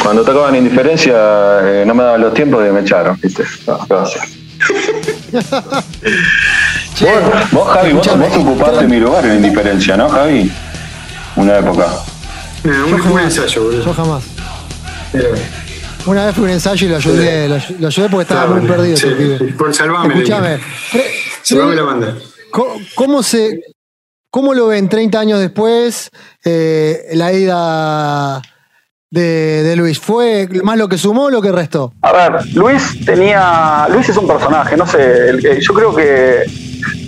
Cuando 0.03 0.23
tocaba 0.25 0.49
en 0.51 0.57
indiferencia 0.57 1.15
eh, 1.63 1.85
no 1.87 1.95
me 1.95 2.03
daban 2.05 2.21
los 2.21 2.35
tiempos 2.35 2.65
y 2.67 2.71
me 2.71 2.81
echaron, 2.81 3.19
¿viste? 3.21 3.45
Vos, 7.01 7.53
vos, 7.53 7.69
Javi, 7.69 7.93
vos, 7.93 8.07
vos 8.19 8.37
ocupaste 8.37 8.87
mi 8.87 8.99
lugar 8.99 9.25
en 9.27 9.35
indiferencia, 9.37 9.97
¿no, 9.97 10.09
Javi? 10.09 10.51
Una 11.37 11.59
época. 11.59 11.87
Eh, 12.65 12.69
un, 12.69 13.01
un 13.13 13.21
ensayo, 13.21 13.65
boludo. 13.65 13.85
Yo 13.85 13.93
jamás. 13.95 14.23
Pero- 15.13 15.35
Una 16.07 16.27
vez 16.27 16.35
fui 16.35 16.45
a 16.45 16.47
un 16.47 16.53
ensayo 16.53 16.87
y 16.87 16.91
lo 16.91 16.97
ayudé, 16.97 17.49
lo, 17.49 17.57
lo 17.81 17.87
ayudé 17.89 18.09
porque 18.09 18.23
estaba 18.23 18.55
muy 18.55 18.67
perdido. 18.67 18.97
Sí, 18.97 19.07
ese 19.07 19.17
pibe. 19.17 19.53
por 19.55 19.75
salvame. 19.75 20.15
Escuchame, 20.15 20.59
Salvame 21.43 21.75
la 21.75 21.83
banda. 21.83 22.15
¿cómo, 22.51 22.75
cómo 22.95 23.23
se, 23.23 23.61
¿Cómo 24.37 24.53
lo 24.53 24.67
ven 24.67 24.89
30 24.91 25.19
años 25.19 25.41
después 25.41 26.11
eh, 26.45 27.07
la 27.15 27.33
ida 27.33 28.43
de, 29.11 29.63
de 29.63 29.77
Luis? 29.77 29.99
¿Fue 29.99 30.47
más 30.63 30.77
lo 30.77 30.91
que 30.91 30.99
sumó 30.99 31.25
o 31.25 31.31
lo 31.31 31.41
que 31.41 31.53
restó? 31.53 31.95
A 32.03 32.13
ver, 32.13 32.55
Luis 32.55 33.03
tenía. 33.07 33.87
Luis 33.89 34.09
es 34.11 34.17
un 34.19 34.27
personaje, 34.27 34.77
no 34.77 34.87
sé. 34.87 35.31
el 35.31 35.61
yo 35.61 35.73
creo 35.73 35.95
que 35.95 36.45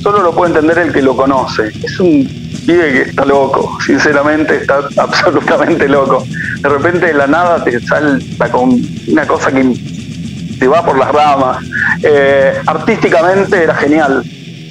solo 0.02 0.22
lo 0.22 0.32
puede 0.34 0.52
entender 0.52 0.78
el 0.78 0.90
que 0.90 1.02
lo 1.02 1.14
conoce. 1.14 1.68
Es 1.82 2.00
un 2.00 2.26
pibe 2.68 2.92
que 2.92 3.02
está 3.10 3.24
loco, 3.24 3.78
sinceramente, 3.84 4.56
está 4.56 4.80
absolutamente 4.98 5.88
loco. 5.88 6.22
De 6.60 6.68
repente 6.68 7.06
de 7.06 7.14
la 7.14 7.26
nada 7.26 7.64
te 7.64 7.80
salta 7.80 8.50
con 8.50 8.78
una 9.06 9.26
cosa 9.26 9.50
que 9.50 9.64
te 10.58 10.68
va 10.68 10.84
por 10.84 10.98
las 10.98 11.10
ramas. 11.10 11.64
Eh, 12.02 12.52
artísticamente 12.66 13.62
era 13.62 13.74
genial. 13.74 14.22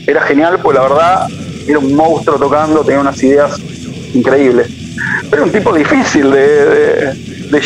Era 0.05 0.21
genial, 0.21 0.59
pues 0.61 0.77
la 0.77 0.83
verdad 0.83 1.27
era 1.67 1.79
un 1.79 1.95
monstruo 1.95 2.37
tocando, 2.37 2.81
tenía 2.81 3.01
unas 3.01 3.21
ideas 3.23 3.59
increíbles. 4.13 4.67
Pero 5.31 5.37
era 5.37 5.43
un 5.45 5.51
tipo 5.51 5.73
difícil 5.73 6.29
de, 6.29 7.13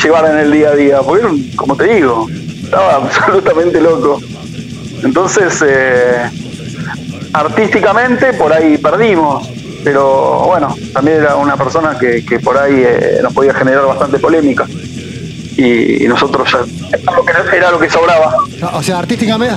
llevar 0.02 0.32
en 0.32 0.38
el 0.38 0.52
día 0.52 0.70
a 0.70 0.76
día, 0.76 1.02
porque 1.02 1.26
era 1.26 1.34
como 1.58 1.76
te 1.76 1.88
digo, 1.94 2.28
estaba 2.64 2.96
absolutamente 3.04 3.82
loco. 3.82 4.22
Entonces, 5.04 5.62
eh, 5.68 6.30
artísticamente 7.34 8.34
por 8.34 8.54
ahí 8.54 8.78
perdimos, 8.78 9.61
pero 9.84 10.44
bueno, 10.48 10.76
también 10.94 11.18
era 11.18 11.36
una 11.36 11.56
persona 11.58 11.98
que, 12.00 12.24
que 12.26 12.40
por 12.40 12.58
ahí 12.58 12.84
eh, 12.86 13.20
nos 13.22 13.34
podía 13.34 13.54
generar 13.54 13.86
bastante 13.86 14.20
polémica. 14.20 14.66
Y, 15.58 16.06
y 16.06 16.08
nosotros 16.08 16.50
ya 16.52 16.60
era 16.98 17.12
lo 17.12 17.26
que, 17.26 17.58
era 17.58 17.72
lo 17.72 17.80
que 17.80 17.90
sobraba. 17.90 18.36
O 18.74 18.82
sea, 18.82 19.00
artísticamente, 19.00 19.56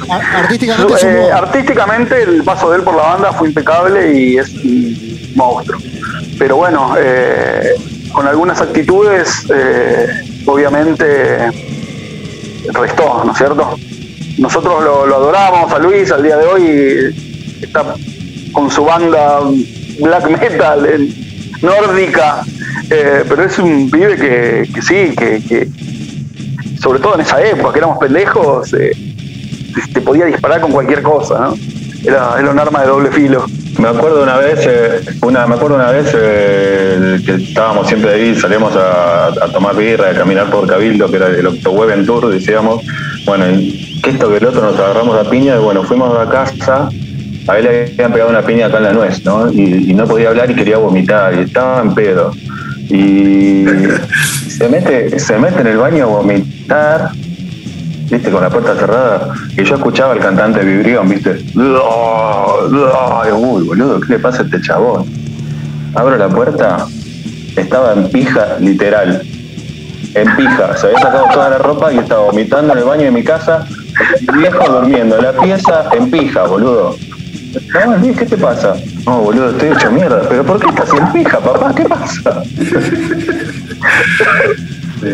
Eh, 1.05 1.33
artísticamente 1.33 2.23
el 2.23 2.43
paso 2.43 2.71
de 2.71 2.79
él 2.79 2.83
por 2.83 2.97
la 2.97 3.03
banda 3.05 3.33
fue 3.33 3.49
impecable 3.49 4.13
y 4.19 4.37
es 4.39 4.51
un 4.55 5.33
monstruo. 5.37 5.81
Pero 6.39 6.57
bueno, 6.57 6.95
eh, 6.99 7.75
con 8.13 8.27
algunas 8.27 8.61
actitudes, 8.61 9.47
obviamente 10.47 11.51
restó, 12.73 13.23
¿no 13.25 13.33
es 13.33 13.39
cierto? 13.39 13.77
Nosotros 14.39 14.83
lo, 14.83 15.07
lo 15.07 15.17
adoramos 15.17 15.73
a 15.73 15.79
Luis, 15.79 16.11
al 16.11 16.23
día 16.23 16.37
de 16.37 16.47
hoy 16.47 17.15
está 17.63 17.95
con 18.53 18.71
su 18.71 18.85
banda 18.85 19.41
black 20.01 20.29
metal 20.31 20.87
en- 20.87 21.15
nórdica, 21.63 22.43
eh, 22.91 23.25
pero 23.29 23.45
es 23.45 23.59
un 23.59 23.91
pibe 23.91 24.17
que, 24.17 24.69
sí, 24.83 25.15
que, 25.17 25.43
que 25.43 25.69
sobre 26.81 26.99
todo 27.01 27.15
en 27.15 27.23
esa 27.23 27.43
época 27.43 27.73
que 27.73 27.79
éramos 27.79 27.99
pendejos, 27.99 28.73
eh, 28.75 28.93
te 29.93 30.01
podía 30.01 30.27
disparar 30.27 30.61
con 30.61 30.73
cualquier 30.73 31.03
cosa, 31.03 31.39
¿no? 31.41 31.55
Era, 32.05 32.39
era 32.39 32.51
un 32.51 32.59
arma 32.59 32.83
de 32.83 32.89
doble 32.89 33.11
filo. 33.11 33.47
Me 33.79 33.89
acuerdo 33.89 34.23
una 34.23 34.37
vez, 34.37 34.61
eh, 34.69 35.01
una, 35.23 35.47
me 35.47 35.55
acuerdo 35.55 35.77
una 35.77 35.91
vez 35.91 36.13
eh, 36.15 37.19
que 37.25 37.33
estábamos 37.37 37.89
siempre 37.89 38.13
ahí, 38.13 38.35
salíamos 38.39 38.75
a, 38.77 39.31
tomar 39.53 39.75
birra, 39.75 40.11
a 40.11 40.15
caminar 40.15 40.51
por 40.51 40.67
Cabildo, 40.69 41.11
que 41.11 41.17
era 41.17 41.29
el 41.29 41.47
Octoweb 41.47 42.05
Tour, 42.05 42.29
decíamos, 42.31 42.85
bueno, 43.25 43.51
y 43.51 44.01
esto 44.07 44.29
que 44.29 44.37
el 44.37 44.47
otro 44.47 44.61
nos 44.61 44.79
agarramos 44.79 45.17
a 45.27 45.29
piña, 45.31 45.57
y 45.57 45.59
bueno, 45.59 45.83
fuimos 45.83 46.17
a 46.19 46.29
casa, 46.29 46.91
a 47.47 47.59
él 47.59 47.65
le 47.65 47.93
habían 47.93 48.13
pegado 48.13 48.31
una 48.31 48.43
piña 48.43 48.67
acá 48.67 48.79
en 48.79 48.85
la 48.85 48.93
nuez, 48.93 49.25
¿no? 49.25 49.53
Y, 49.53 49.91
y 49.91 49.95
no 49.95 50.07
podía 50.07 50.31
hablar 50.31 50.51
y 50.51 50.55
quería 50.55 50.79
vomitar, 50.79 51.35
y 51.35 51.41
estaba 51.41 51.83
en 51.83 51.95
pedo. 51.95 52.33
Y 52.89 53.67
se 54.49 54.69
mete, 54.69 55.19
se 55.19 55.39
mete 55.39 55.61
en 55.61 55.67
el 55.67 55.77
baño 55.77 56.05
a 56.05 56.07
vomitar, 56.07 57.11
viste, 58.11 58.31
con 58.31 58.43
la 58.43 58.51
puerta 58.51 58.75
cerrada, 58.77 59.35
y 59.57 59.65
yo 59.65 59.77
escuchaba 59.77 60.13
al 60.13 60.21
cantante 60.21 60.65
Vibrión, 60.65 61.09
viste, 61.09 61.45
uy, 61.55 63.67
boludo, 63.67 64.01
¿qué 64.01 64.15
le 64.15 64.19
pasa 64.19 64.43
a 64.43 64.45
este 64.45 64.61
chabón? 64.61 65.07
Abro 65.95 66.17
la 66.17 66.29
puerta, 66.29 66.87
estaba 67.57 67.93
en 67.93 68.11
pija, 68.11 68.57
literal, 68.59 69.23
en 70.15 70.37
pija, 70.37 70.77
se 70.77 70.87
había 70.87 70.99
sacado 70.99 71.25
toda 71.33 71.51
la 71.51 71.59
ropa 71.59 71.93
y 71.93 71.99
estaba 71.99 72.23
vomitando 72.23 72.73
en 72.73 72.79
el 72.79 72.85
baño 72.85 73.05
de 73.05 73.11
mi 73.11 73.23
casa, 73.23 73.67
viejo 74.35 74.73
durmiendo 74.73 75.19
en 75.19 75.25
la 75.25 75.33
pieza 75.33 75.89
en 75.93 76.11
pija, 76.11 76.45
boludo. 76.45 76.97
No, 77.55 78.17
¿qué 78.17 78.27
te 78.27 78.37
pasa? 78.37 78.75
No, 79.07 79.21
boludo, 79.23 79.51
estoy 79.51 79.69
hecho 79.71 79.91
mierda. 79.93 80.23
¿Pero 80.29 80.45
por 80.45 80.61
qué 80.61 80.69
estás 80.69 80.91
en 80.93 81.13
pija, 81.13 81.39
papá? 81.41 81.75
¿Qué 81.75 81.85
pasa? 81.85 82.43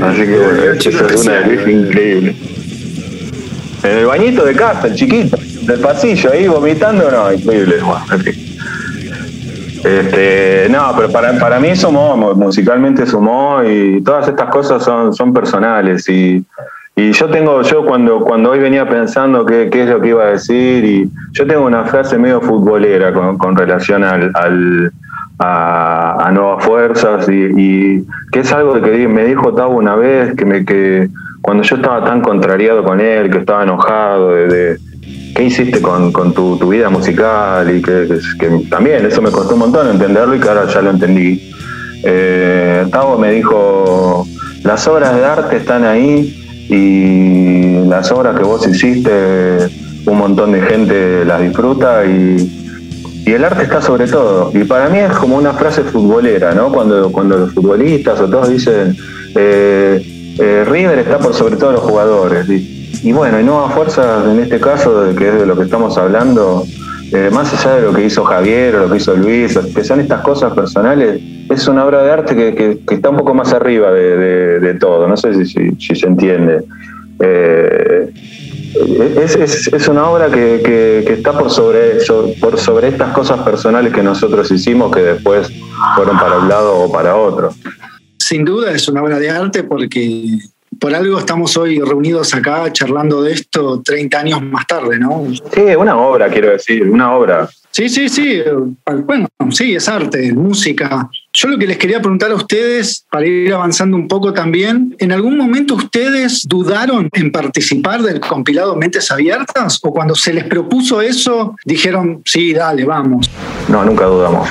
Así 0.03 0.21
que 0.23 0.39
bueno, 0.39 0.63
esa 0.79 0.89
es 1.07 1.27
una 1.27 1.41
Luis 1.41 1.67
increíble. 1.69 2.37
En 3.83 3.91
el 3.99 4.07
bañito 4.07 4.45
de 4.45 4.55
casa, 4.55 4.87
el 4.89 4.95
chiquito, 4.95 5.39
del 5.63 5.81
pasillo, 5.81 6.31
ahí 6.33 6.47
vomitando, 6.47 7.11
no, 7.11 7.33
increíble. 7.33 7.77
Bueno, 7.83 8.05
en 8.13 8.21
fin. 8.21 8.35
Este, 9.83 10.67
no, 10.71 10.93
pero 10.95 11.11
para, 11.11 11.39
para 11.39 11.59
mí 11.59 11.75
sumó, 11.75 12.15
mu- 12.17 12.35
musicalmente 12.35 13.07
sumó 13.07 13.63
y 13.65 14.03
todas 14.03 14.29
estas 14.29 14.51
cosas 14.51 14.85
son, 14.85 15.15
son 15.15 15.33
personales 15.33 16.07
y, 16.11 16.45
y 16.97 17.13
yo 17.13 17.29
tengo, 17.29 17.63
yo 17.63 17.85
cuando, 17.87 18.21
cuando 18.21 18.51
hoy 18.51 18.59
venía 18.59 18.89
pensando 18.89 19.47
qué, 19.47 19.71
qué 19.71 19.85
es 19.85 19.89
lo 19.89 20.01
que 20.01 20.09
iba 20.09 20.25
a 20.25 20.31
decir 20.33 20.85
y 20.85 21.11
yo 21.33 21.47
tengo 21.47 21.65
una 21.65 21.85
frase 21.85 22.19
medio 22.19 22.41
futbolera 22.41 23.13
con, 23.13 23.39
con 23.39 23.57
relación 23.57 24.05
al, 24.05 24.93
a, 25.39 26.31
nuevas 26.33 26.65
fuerzas 26.65 27.29
y, 27.29 27.49
y 27.57 28.07
que 28.33 28.41
es 28.41 28.53
algo 28.53 28.81
que 28.83 29.09
me 29.09 29.25
dijo 29.25 29.55
Tavo 29.55 29.77
una 29.77 29.95
vez, 29.95 30.35
que, 30.35 30.45
me, 30.45 30.65
que 30.65 31.09
cuando 31.41 31.63
yo 31.63 31.77
estaba 31.77 32.05
tan 32.05 32.21
contrariado 32.21 32.85
con 32.85 33.01
él, 33.01 33.31
que 33.31 33.39
estaba 33.39 33.63
enojado 33.63 34.33
de, 34.33 34.77
qué 35.35 35.45
hiciste 35.45 35.81
con, 35.81 36.13
tu, 36.35 36.59
tu 36.59 36.69
vida 36.69 36.91
musical 36.91 37.75
y 37.75 37.81
que, 37.81 38.09
que 38.39 38.67
también 38.69 39.07
eso 39.07 39.23
me 39.23 39.31
costó 39.31 39.55
un 39.55 39.61
montón 39.61 39.89
entenderlo 39.89 40.35
y 40.35 40.41
que 40.41 40.49
ahora 40.49 40.67
ya 40.67 40.83
lo 40.83 40.91
entendí. 40.91 41.51
Eh, 42.03 42.87
Tavo 42.91 43.17
me 43.17 43.31
dijo, 43.31 44.27
las 44.65 44.87
obras 44.87 45.15
de 45.17 45.25
arte 45.25 45.57
están 45.57 45.85
ahí 45.85 46.40
y 46.71 47.85
las 47.89 48.11
obras 48.13 48.37
que 48.37 48.45
vos 48.45 48.67
hiciste, 48.67 49.11
un 50.07 50.19
montón 50.19 50.53
de 50.53 50.63
gente 50.63 51.25
las 51.25 51.43
disfruta 51.43 52.05
y, 52.07 52.61
y 53.27 53.33
el 53.33 53.45
arte 53.45 53.65
está 53.65 53.83
sobre 53.83 54.07
todo. 54.07 54.51
Y 54.55 54.65
para 54.65 54.89
mí 54.89 54.99
es 54.99 55.13
como 55.13 55.37
una 55.37 55.53
frase 55.53 55.83
futbolera, 55.83 56.53
¿no? 56.53 56.73
Cuando, 56.73 57.11
cuando 57.11 57.39
los 57.39 57.53
futbolistas 57.53 58.21
o 58.21 58.29
todos 58.29 58.49
dicen, 58.49 58.97
eh, 59.35 60.01
eh, 60.39 60.65
River 60.67 61.01
está 61.01 61.19
por 61.19 61.35
sobre 61.35 61.57
todo 61.57 61.73
los 61.73 61.83
jugadores. 61.83 62.49
Y, 62.49 63.13
bueno, 63.13 63.41
y 63.41 63.45
Nueva 63.45 63.71
Fuerzas 63.71 64.27
en 64.27 64.41
este 64.41 64.61
caso, 64.61 65.13
que 65.17 65.29
es 65.29 65.35
de 65.35 65.47
lo 65.47 65.57
que 65.57 65.65
estamos 65.65 65.99
hablando, 65.99 66.65
eh, 67.13 67.31
más 67.33 67.53
allá 67.53 67.77
de 67.77 67.83
lo 67.83 67.93
que 67.93 68.05
hizo 68.05 68.25
Javier 68.25 68.77
o 68.77 68.81
lo 68.87 68.91
que 68.91 68.99
hizo 68.99 69.17
Luis, 69.17 69.59
que 69.75 69.83
son 69.85 70.01
estas 70.01 70.21
cosas 70.23 70.53
personales, 70.53 71.21
es 71.51 71.67
una 71.69 71.85
obra 71.85 72.03
de 72.03 72.11
arte 72.11 72.37
que, 72.37 72.81
que, 72.87 72.95
está 72.95 73.11
un 73.11 73.17
poco 73.17 73.35
más 73.35 73.53
arriba 73.53 73.91
de, 73.91 74.61
de, 74.61 74.75
todo. 74.75 75.07
No 75.09 75.17
sé 75.17 75.45
si, 75.45 75.73
si, 75.79 75.95
se 75.95 76.07
entiende. 76.07 76.63
Eh, 77.19 78.13
es, 79.21 79.37
es, 79.37 79.67
es, 79.73 79.89
una 79.89 80.09
obra 80.09 80.31
que, 80.31 81.03
que, 81.07 81.13
está 81.13 81.37
por 81.37 81.51
sobre, 81.51 82.01
so, 82.01 82.33
por 82.41 82.59
sobre 82.59 82.89
estas 82.89 83.13
cosas 83.13 83.41
personales 83.41 83.93
que 83.93 84.03
nosotros 84.03 84.51
hicimos 84.51 84.95
que 84.95 85.01
después 85.01 85.51
fueron 85.97 86.19
para 86.19 86.39
un 86.39 86.49
lado 86.49 86.79
o 86.79 86.93
para 86.93 87.17
otro. 87.17 87.53
Sin 88.19 88.45
duda 88.45 88.71
es 88.71 88.87
una 88.89 89.03
obra 89.03 89.19
de 89.19 89.31
arte 89.31 89.65
porque 89.65 90.39
por 90.81 90.95
algo 90.95 91.19
estamos 91.19 91.57
hoy 91.57 91.79
reunidos 91.79 92.35
acá 92.35 92.73
charlando 92.73 93.23
de 93.23 93.33
esto 93.33 93.83
30 93.85 94.19
años 94.19 94.43
más 94.43 94.67
tarde, 94.67 94.99
¿no? 94.99 95.27
Sí, 95.53 95.61
una 95.79 95.97
obra, 95.99 96.29
quiero 96.29 96.51
decir, 96.51 96.89
una 96.89 97.15
obra. 97.15 97.49
Sí, 97.71 97.89
sí, 97.89 98.09
sí. 98.09 98.43
Bueno, 99.05 99.29
sí, 99.51 99.75
es 99.77 99.89
arte, 99.89 100.33
música. 100.33 101.09
Yo 101.33 101.49
lo 101.49 101.59
que 101.59 101.67
les 101.67 101.79
quería 101.79 102.01
preguntar 102.01 102.33
a 102.33 102.35
ustedes, 102.35 103.07
para 103.11 103.27
ir 103.27 103.53
avanzando 103.53 103.97
un 103.97 104.09
poco 104.09 104.33
también, 104.33 104.97
¿en 104.99 105.13
algún 105.13 105.37
momento 105.37 105.75
ustedes 105.75 106.43
dudaron 106.49 107.09
en 107.13 107.31
participar 107.31 108.03
del 108.03 108.19
compilado 108.19 108.75
Mentes 108.75 109.11
Abiertas? 109.13 109.79
¿O 109.83 109.93
cuando 109.93 110.17
se 110.17 110.33
les 110.33 110.45
propuso 110.45 111.01
eso, 111.01 111.55
dijeron, 111.65 112.23
sí, 112.25 112.53
dale, 112.53 112.85
vamos? 112.85 113.31
No, 113.69 113.85
nunca 113.85 114.07
dudamos. 114.07 114.49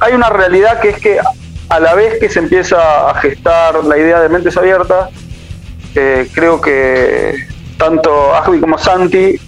Hay 0.00 0.14
una 0.14 0.30
realidad 0.30 0.80
que 0.80 0.88
es 0.88 0.98
que 0.98 1.18
a 1.68 1.80
la 1.80 1.94
vez 1.94 2.18
que 2.18 2.28
se 2.28 2.40
empieza 2.40 3.10
a 3.10 3.14
gestar 3.20 3.84
la 3.84 3.96
idea 3.96 4.20
de 4.20 4.28
Mentes 4.28 4.56
Abiertas, 4.56 5.10
eh, 5.96 6.28
creo 6.34 6.60
que 6.60 7.46
tanto 7.78 8.34
Asbi 8.34 8.60
como 8.60 8.78
Santi 8.78 9.40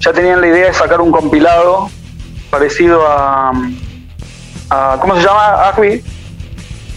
ya 0.00 0.12
tenían 0.12 0.40
la 0.40 0.46
idea 0.48 0.66
de 0.66 0.74
sacar 0.74 1.00
un 1.00 1.10
compilado 1.10 1.88
parecido 2.50 3.06
a, 3.08 3.52
a 4.70 4.98
¿cómo 5.00 5.16
se 5.16 5.22
llama 5.22 5.68
Asbi? 5.68 6.02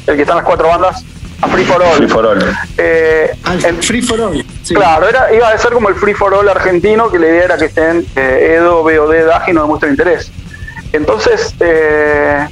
El 0.08 0.16
que 0.16 0.22
está 0.22 0.34
en 0.34 0.38
las 0.38 0.46
cuatro 0.46 0.68
bandas. 0.68 1.04
A 1.42 1.48
Free 1.50 1.66
for 1.66 1.82
All. 1.84 1.94
Free 1.98 2.08
for 2.08 2.26
All. 2.26 2.58
Eh, 2.78 3.32
el- 3.66 3.84
Free 3.84 4.02
for 4.02 4.20
All. 4.20 4.44
sí. 4.64 4.74
Claro, 4.74 5.08
era, 5.08 5.32
iba 5.34 5.50
a 5.50 5.58
ser 5.58 5.72
como 5.74 5.88
el 5.90 5.96
Free 5.96 6.16
for 6.16 6.34
All 6.34 6.50
argentino, 6.50 7.12
que 7.12 7.20
la 7.20 7.28
idea 7.28 7.44
era 7.44 7.58
que 7.58 7.66
estén 7.66 8.06
eh, 8.16 8.56
Edo, 8.58 8.82
BOD, 8.82 9.26
Daji 9.28 9.54
no 9.54 9.62
demuestren 9.62 9.92
interés. 9.92 10.32
Entonces, 10.94 11.54
eh, 11.60 12.48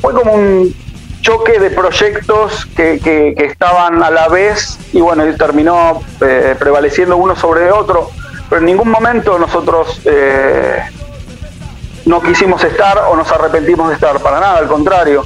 fue 0.00 0.12
como 0.14 0.32
un 0.32 0.74
choque 1.22 1.58
de 1.58 1.70
proyectos 1.70 2.66
que, 2.76 2.98
que- 3.02 3.34
que 3.36 3.44
estaban 3.46 4.02
a 4.02 4.10
la 4.10 4.28
vez 4.28 4.78
y 4.92 5.00
bueno, 5.00 5.26
y 5.26 5.34
terminó 5.36 6.02
eh, 6.20 6.54
prevaleciendo 6.58 7.16
uno 7.16 7.34
sobre 7.36 7.70
otro, 7.70 8.10
pero 8.50 8.60
en 8.60 8.66
ningún 8.66 8.90
momento 8.90 9.38
nosotros 9.38 10.00
eh, 10.04 10.78
no 12.04 12.20
quisimos 12.20 12.62
estar 12.64 12.98
o 13.10 13.16
nos 13.16 13.30
arrepentimos 13.32 13.88
de 13.88 13.94
estar, 13.94 14.18
para 14.20 14.40
nada, 14.40 14.58
al 14.58 14.66
contrario. 14.66 15.24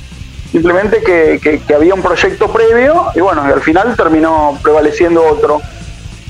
Simplemente 0.52 1.02
que, 1.02 1.40
que- 1.66 1.74
había 1.74 1.94
un 1.94 2.02
proyecto 2.02 2.48
previo 2.52 3.06
y 3.14 3.20
bueno, 3.20 3.46
y 3.48 3.52
al 3.52 3.60
final 3.62 3.96
terminó 3.96 4.58
prevaleciendo 4.62 5.24
otro. 5.26 5.60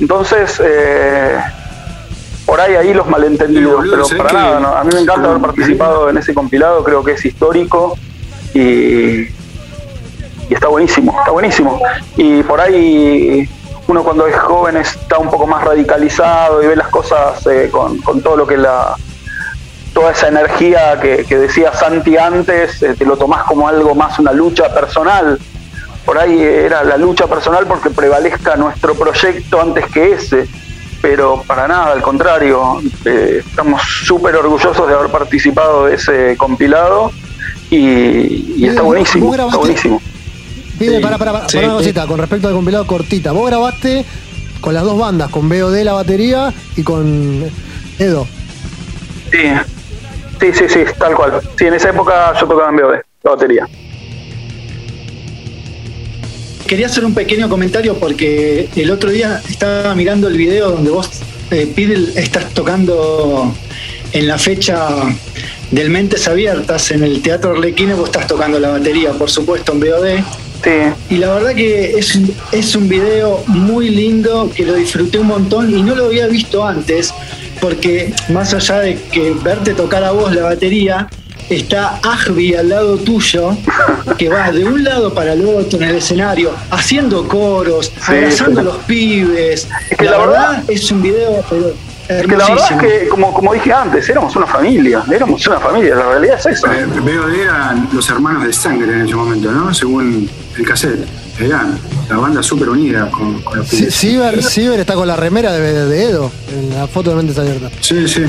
Entonces, 0.00 0.60
eh, 0.64 1.38
por 2.46 2.60
ahí 2.60 2.76
ahí 2.76 2.94
los 2.94 3.08
malentendidos, 3.08 3.70
Sí, 3.72 3.76
boludo, 3.76 3.90
pero 3.92 4.04
¿sabés 4.06 4.22
para 4.22 4.32
nada, 4.32 4.60
¿no? 4.60 4.68
a 4.76 4.84
mí 4.84 4.90
me 4.94 5.00
encanta 5.00 5.28
haber 5.28 5.42
participado 5.42 6.08
en 6.08 6.18
ese 6.18 6.32
compilado, 6.34 6.84
creo 6.84 7.02
que 7.02 7.12
es 7.12 7.24
histórico 7.24 7.96
y, 8.54 9.28
y 10.48 10.54
está 10.54 10.68
buenísimo, 10.68 11.16
está 11.18 11.30
buenísimo. 11.30 11.80
Y 12.16 12.42
por 12.42 12.60
ahí 12.60 13.48
uno 13.88 14.02
cuando 14.02 14.26
es 14.26 14.36
joven 14.36 14.76
está 14.76 15.18
un 15.18 15.30
poco 15.30 15.46
más 15.46 15.64
radicalizado 15.64 16.62
y 16.62 16.66
ve 16.66 16.76
las 16.76 16.88
cosas 16.88 17.46
eh, 17.46 17.68
con, 17.70 17.98
con 17.98 18.20
todo 18.20 18.36
lo 18.36 18.46
que 18.46 18.56
la 18.56 18.96
toda 19.96 20.12
esa 20.12 20.28
energía 20.28 21.00
que, 21.00 21.24
que 21.24 21.38
decía 21.38 21.72
Santi 21.72 22.18
antes, 22.18 22.82
eh, 22.82 22.94
te 22.98 23.06
lo 23.06 23.16
tomás 23.16 23.44
como 23.44 23.66
algo 23.66 23.94
más 23.94 24.18
una 24.18 24.32
lucha 24.32 24.72
personal. 24.74 25.38
Por 26.04 26.18
ahí 26.18 26.38
era 26.38 26.84
la 26.84 26.98
lucha 26.98 27.26
personal 27.26 27.66
porque 27.66 27.88
prevalezca 27.88 28.56
nuestro 28.56 28.94
proyecto 28.94 29.58
antes 29.58 29.86
que 29.86 30.12
ese, 30.12 30.46
pero 31.00 31.42
para 31.46 31.66
nada, 31.66 31.92
al 31.92 32.02
contrario, 32.02 32.80
eh, 33.06 33.42
estamos 33.46 33.80
súper 34.04 34.36
orgullosos 34.36 34.86
de 34.86 34.94
haber 34.94 35.10
participado 35.10 35.86
de 35.86 35.94
ese 35.94 36.36
compilado 36.36 37.10
y, 37.70 38.54
y 38.56 38.66
está 38.68 38.82
buenísimo, 38.82 39.34
está 39.34 39.56
buenísimo. 39.56 40.02
Pide, 40.78 40.96
Sí. 40.96 41.02
para, 41.02 41.18
para, 41.18 41.32
para, 41.32 41.48
Sí, 41.48 41.58
una 41.58 41.68
sí. 41.68 41.72
cosita, 41.74 42.06
con 42.06 42.18
respecto 42.18 42.48
al 42.48 42.54
compilado 42.54 42.86
cortita. 42.86 43.32
Vos 43.32 43.46
grabaste 43.48 44.04
con 44.60 44.74
las 44.74 44.84
dos 44.84 44.98
bandas, 44.98 45.30
con 45.30 45.48
BOD 45.48 45.82
la 45.82 45.92
batería 45.92 46.52
y 46.76 46.82
con 46.82 47.44
Edo. 47.98 48.26
Sí, 49.30 49.38
sí, 50.40 50.46
sí, 50.52 50.64
sí, 50.68 50.80
tal 50.98 51.14
cual. 51.14 51.40
Sí, 51.58 51.64
en 51.66 51.74
esa 51.74 51.90
época 51.90 52.32
yo 52.40 52.46
tocaba 52.46 52.70
en 52.70 52.76
BOD, 52.76 52.94
la 53.24 53.30
batería. 53.30 53.68
Quería 56.66 56.86
hacer 56.86 57.04
un 57.04 57.14
pequeño 57.14 57.48
comentario 57.48 57.94
porque 57.94 58.68
el 58.74 58.90
otro 58.90 59.10
día 59.10 59.40
estaba 59.48 59.94
mirando 59.94 60.26
el 60.26 60.36
video 60.36 60.72
donde 60.72 60.90
vos, 60.90 61.08
eh, 61.52 61.70
Pidel, 61.74 62.12
estás 62.16 62.52
tocando 62.54 63.54
en 64.12 64.26
la 64.26 64.36
fecha 64.36 64.88
del 65.70 65.90
Mentes 65.90 66.26
Abiertas 66.26 66.90
en 66.90 67.04
el 67.04 67.22
Teatro 67.22 67.52
Arlequines, 67.52 67.96
vos 67.96 68.06
estás 68.06 68.26
tocando 68.26 68.58
la 68.58 68.70
batería, 68.70 69.12
por 69.12 69.30
supuesto, 69.30 69.72
en 69.72 69.80
BOD. 69.80 70.24
Sí, 70.66 71.14
Y 71.14 71.18
la 71.18 71.32
verdad 71.32 71.54
que 71.54 71.92
es, 71.96 72.16
un- 72.16 72.34
es 72.50 72.74
un 72.74 72.88
video 72.88 73.40
muy 73.46 73.88
lindo, 73.88 74.50
que 74.52 74.64
lo 74.66 74.74
disfruté 74.74 75.18
un 75.20 75.28
montón 75.28 75.70
y 75.70 75.80
no 75.80 75.94
lo 75.94 76.06
había 76.06 76.26
visto 76.26 76.66
antes, 76.66 77.14
porque 77.60 78.12
más 78.30 78.52
allá 78.52 78.80
de 78.80 78.96
que 79.12 79.30
verte 79.44 79.74
tocar 79.74 80.02
a 80.02 80.10
vos 80.10 80.34
la 80.34 80.42
batería, 80.42 81.08
está 81.48 82.00
Agbi 82.02 82.56
al 82.56 82.68
lado 82.70 82.96
tuyo, 82.96 83.56
que 84.18 84.28
va 84.28 84.50
de 84.50 84.64
un 84.64 84.82
lado 84.82 85.14
para 85.14 85.34
el 85.34 85.46
otro 85.46 85.78
en 85.78 85.84
el 85.90 85.96
escenario, 85.98 86.50
haciendo 86.72 87.28
coros, 87.28 87.92
Sí, 88.04 88.12
abrazando 88.16 88.60
a 88.60 88.64
los 88.64 88.76
pibes. 88.78 89.68
Es 89.88 89.96
que 89.96 90.04
la, 90.06 90.10
la 90.10 90.18
verdad, 90.18 90.48
verdad- 90.50 90.64
es 90.70 90.90
un 90.90 91.00
video 91.00 91.44
pero 91.48 91.68
Es 92.08 92.22
que 92.26 92.36
la 92.36 92.48
verdad 92.48 92.68
es 92.72 92.78
que, 93.02 93.08
como, 93.08 93.32
como 93.32 93.54
dije 93.54 93.72
antes, 93.72 94.08
éramos 94.08 94.34
una 94.34 94.46
familia, 94.48 95.04
éramos 95.12 95.46
una 95.46 95.60
familia, 95.60 95.94
la 95.94 96.08
realidad 96.08 96.38
es 96.40 96.46
esa. 96.46 96.76
Eh, 96.76 96.86
BOD 96.86 97.34
eran 97.40 97.88
los 97.92 98.08
hermanos 98.10 98.44
de 98.44 98.52
sangre 98.52 98.92
en 98.92 99.02
ese 99.06 99.14
momento, 99.14 99.50
¿no? 99.52 99.72
Según 99.72 100.28
el 100.58 100.66
cassette. 100.66 101.06
Eran 101.38 101.78
la 102.08 102.16
banda 102.16 102.42
súper 102.42 102.70
unida 102.70 103.10
con, 103.10 103.42
con 103.42 103.58
los 103.58 103.68
Sí, 103.68 103.76
pibes. 103.76 103.94
Ciber, 103.94 104.42
Ciber 104.42 104.80
está 104.80 104.94
con 104.94 105.06
la 105.06 105.16
remera 105.16 105.52
de, 105.52 105.84
de 105.84 106.02
Edo 106.04 106.30
en 106.50 106.70
la 106.70 106.86
foto 106.86 107.10
de 107.10 107.16
Mentes 107.16 107.36
Abiertas. 107.38 107.72
Sí, 107.80 108.08
sí. 108.08 108.22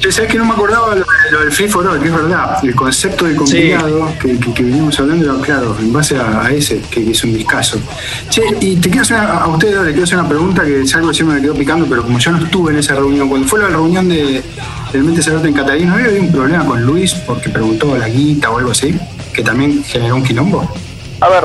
Che, 0.00 0.10
¿Sabes 0.10 0.32
que 0.32 0.38
no 0.38 0.46
me 0.46 0.54
acordaba 0.54 0.96
lo, 0.96 1.04
lo 1.30 1.40
del 1.40 1.52
Free 1.52 1.68
for 1.68 1.86
All? 1.86 2.00
Que 2.00 2.06
es 2.08 2.12
verdad. 2.14 2.58
El 2.64 2.74
concepto 2.74 3.26
del 3.26 3.36
compilado 3.36 4.12
que, 4.20 4.36
que, 4.38 4.52
que 4.52 4.62
venimos 4.64 4.98
hablando 4.98 5.32
era, 5.32 5.40
claro, 5.44 5.76
en 5.78 5.92
base 5.92 6.16
a, 6.16 6.42
a 6.44 6.50
ese, 6.50 6.80
que, 6.90 7.04
que 7.04 7.10
es 7.12 7.22
un 7.22 7.34
discazo. 7.34 7.78
Che, 8.30 8.42
y 8.60 8.74
te 8.76 8.88
quiero 8.88 9.02
hacer 9.02 9.18
una- 9.18 9.28
a 9.42 9.46
ustedes 9.48 9.76
le 9.84 9.90
quiero 9.90 10.04
hacer 10.04 10.18
una 10.18 10.28
pregunta 10.28 10.64
que 10.64 10.80
es 10.82 10.94
algo 10.96 11.08
que 11.10 11.14
siempre 11.14 11.36
me 11.36 11.42
quedó 11.42 11.54
picando, 11.54 11.86
pero 11.86 12.02
como 12.02 12.18
yo 12.18 12.32
no 12.32 12.44
estuve 12.44 12.72
en 12.72 12.78
esa 12.78 12.94
reunión, 12.96 13.28
cuando 13.28 13.46
fue 13.46 13.60
la 13.60 13.68
reunión 13.68 14.08
de, 14.08 14.42
del 14.92 15.04
Mente 15.04 15.22
Cerrate 15.22 15.46
en 15.46 15.54
Catalina, 15.54 15.90
¿no 15.90 15.94
había 15.94 16.06
habido 16.08 16.22
un 16.24 16.32
problema 16.32 16.64
con 16.64 16.82
Luis 16.84 17.14
porque 17.14 17.48
preguntó 17.48 17.96
la 17.96 18.08
guita 18.08 18.50
o 18.50 18.58
algo 18.58 18.72
así? 18.72 18.98
Que 19.32 19.44
también 19.44 19.84
generó 19.84 20.16
un 20.16 20.24
quilombo. 20.24 20.68
A 21.20 21.28
ver, 21.28 21.44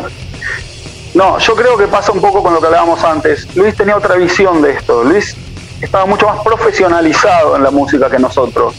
no, 1.15 1.39
yo 1.39 1.55
creo 1.55 1.77
que 1.77 1.87
pasa 1.87 2.11
un 2.11 2.19
poco 2.19 2.43
con 2.43 2.53
lo 2.53 2.59
que 2.59 2.65
hablábamos 2.65 3.01
antes. 3.03 3.47
Luis 3.55 3.73
tenía 3.73 3.95
otra 3.95 4.15
visión 4.15 4.61
de 4.61 4.71
esto. 4.71 5.01
Luis 5.03 5.35
estaba 5.81 6.05
mucho 6.05 6.27
más 6.27 6.41
profesionalizado 6.43 7.55
en 7.55 7.63
la 7.63 7.71
música 7.71 8.09
que 8.09 8.19
nosotros. 8.19 8.75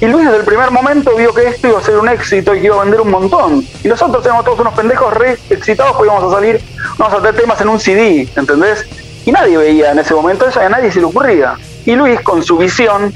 Y 0.00 0.06
Luis 0.06 0.26
desde 0.26 0.38
el 0.38 0.44
primer 0.44 0.70
momento 0.70 1.14
vio 1.16 1.34
que 1.34 1.48
esto 1.48 1.66
iba 1.66 1.80
a 1.80 1.82
ser 1.82 1.98
un 1.98 2.08
éxito 2.08 2.54
y 2.54 2.60
que 2.60 2.66
iba 2.66 2.76
a 2.76 2.84
vender 2.84 3.00
un 3.00 3.10
montón. 3.10 3.66
Y 3.82 3.88
nosotros 3.88 4.24
éramos 4.24 4.44
todos 4.44 4.60
unos 4.60 4.74
pendejos 4.74 5.12
re 5.12 5.38
excitados 5.50 5.96
porque 5.96 6.12
íbamos 6.12 6.32
a 6.32 6.36
salir, 6.36 6.60
vamos 6.96 7.14
a 7.14 7.16
tener 7.16 7.34
temas 7.34 7.60
en 7.60 7.68
un 7.68 7.80
CD, 7.80 8.28
¿entendés? 8.36 8.86
Y 9.26 9.32
nadie 9.32 9.58
veía 9.58 9.90
en 9.90 9.98
ese 9.98 10.14
momento 10.14 10.46
eso, 10.46 10.62
y 10.62 10.64
a 10.64 10.68
nadie 10.68 10.92
se 10.92 11.00
le 11.00 11.06
ocurría. 11.06 11.54
Y 11.84 11.96
Luis, 11.96 12.20
con 12.20 12.44
su 12.44 12.56
visión, 12.58 13.12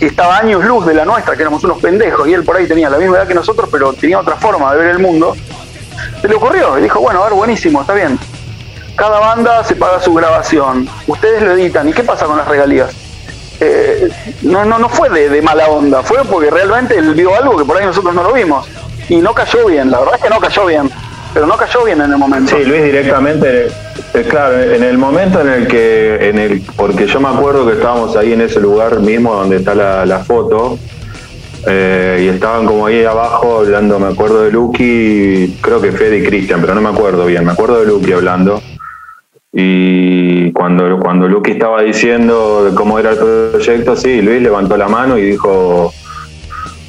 estaba 0.00 0.38
años 0.38 0.64
luz 0.64 0.86
de 0.86 0.94
la 0.94 1.04
nuestra, 1.04 1.34
que 1.34 1.42
éramos 1.42 1.64
unos 1.64 1.78
pendejos, 1.78 2.28
y 2.28 2.32
él 2.32 2.44
por 2.44 2.56
ahí 2.56 2.66
tenía 2.66 2.88
la 2.88 2.96
misma 2.96 3.16
edad 3.16 3.26
que 3.26 3.34
nosotros, 3.34 3.68
pero 3.70 3.92
tenía 3.92 4.20
otra 4.20 4.36
forma 4.36 4.72
de 4.72 4.78
ver 4.78 4.88
el 4.90 4.98
mundo, 5.00 5.36
se 6.20 6.28
le 6.28 6.34
ocurrió 6.34 6.78
y 6.78 6.82
dijo, 6.82 7.00
bueno, 7.00 7.20
a 7.22 7.24
ver, 7.24 7.34
buenísimo, 7.34 7.80
está 7.80 7.94
bien. 7.94 8.18
Cada 8.96 9.18
banda 9.18 9.64
se 9.64 9.74
paga 9.74 10.00
su 10.00 10.14
grabación, 10.14 10.88
ustedes 11.06 11.42
lo 11.42 11.52
editan, 11.52 11.88
¿y 11.88 11.92
qué 11.92 12.04
pasa 12.04 12.26
con 12.26 12.36
las 12.36 12.46
regalías? 12.46 12.90
Eh, 13.60 14.08
no, 14.42 14.64
no, 14.64 14.78
no 14.78 14.88
fue 14.88 15.08
de, 15.10 15.28
de 15.28 15.42
mala 15.42 15.68
onda, 15.68 16.02
fue 16.02 16.18
porque 16.24 16.50
realmente 16.50 16.96
él 16.96 17.14
vio 17.14 17.34
algo 17.34 17.56
que 17.56 17.64
por 17.64 17.76
ahí 17.76 17.86
nosotros 17.86 18.14
no 18.14 18.22
lo 18.22 18.32
vimos. 18.32 18.66
Y 19.08 19.16
no 19.16 19.34
cayó 19.34 19.66
bien, 19.66 19.90
la 19.90 19.98
verdad 19.98 20.14
es 20.16 20.22
que 20.22 20.30
no 20.30 20.40
cayó 20.40 20.66
bien, 20.66 20.90
pero 21.32 21.46
no 21.46 21.56
cayó 21.56 21.84
bien 21.84 22.00
en 22.00 22.12
el 22.12 22.18
momento. 22.18 22.56
Sí, 22.56 22.64
Luis 22.64 22.84
directamente, 22.84 23.66
eh, 24.14 24.26
claro, 24.28 24.60
en 24.60 24.82
el 24.82 24.96
momento 24.96 25.40
en 25.40 25.48
el 25.48 25.66
que, 25.66 26.28
en 26.28 26.38
el, 26.38 26.62
porque 26.76 27.06
yo 27.06 27.20
me 27.20 27.28
acuerdo 27.28 27.66
que 27.66 27.74
estábamos 27.74 28.16
ahí 28.16 28.32
en 28.32 28.40
ese 28.40 28.60
lugar 28.60 29.00
mismo 29.00 29.34
donde 29.34 29.56
está 29.56 29.74
la, 29.74 30.06
la 30.06 30.20
foto, 30.20 30.78
eh, 31.66 32.22
y 32.24 32.28
estaban 32.28 32.66
como 32.66 32.86
ahí 32.86 33.04
abajo 33.04 33.58
hablando, 33.58 33.98
me 33.98 34.08
acuerdo 34.08 34.42
de 34.42 34.52
Lucky, 34.52 35.58
creo 35.60 35.80
que 35.80 35.92
Fede 35.92 36.18
y 36.18 36.22
Cristian, 36.24 36.60
pero 36.60 36.74
no 36.74 36.80
me 36.80 36.90
acuerdo 36.90 37.26
bien, 37.26 37.44
me 37.44 37.52
acuerdo 37.52 37.80
de 37.80 37.86
Lucky 37.86 38.12
hablando. 38.12 38.62
Y 39.52 40.50
cuando, 40.52 40.98
cuando 40.98 41.28
Lucky 41.28 41.52
estaba 41.52 41.82
diciendo 41.82 42.72
cómo 42.74 42.98
era 42.98 43.12
el 43.12 43.18
proyecto, 43.18 43.94
sí, 43.94 44.20
Luis 44.20 44.42
levantó 44.42 44.76
la 44.76 44.88
mano 44.88 45.16
y 45.16 45.22
dijo, 45.22 45.92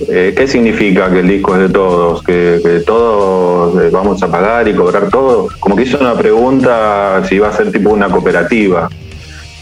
eh, 0.09 0.33
¿qué 0.35 0.47
significa 0.47 1.09
que 1.11 1.19
el 1.19 1.27
disco 1.27 1.53
es 1.55 1.61
de 1.61 1.69
todos? 1.69 2.23
¿Que, 2.23 2.59
que 2.63 2.79
todos 2.79 3.81
eh, 3.81 3.89
vamos 3.91 4.21
a 4.23 4.31
pagar 4.31 4.67
y 4.67 4.73
cobrar 4.73 5.09
todo? 5.09 5.47
Como 5.59 5.75
que 5.75 5.83
hizo 5.83 5.99
una 5.99 6.15
pregunta 6.15 7.21
si 7.25 7.35
iba 7.35 7.47
a 7.47 7.53
ser 7.53 7.71
tipo 7.71 7.91
una 7.91 8.09
cooperativa. 8.09 8.89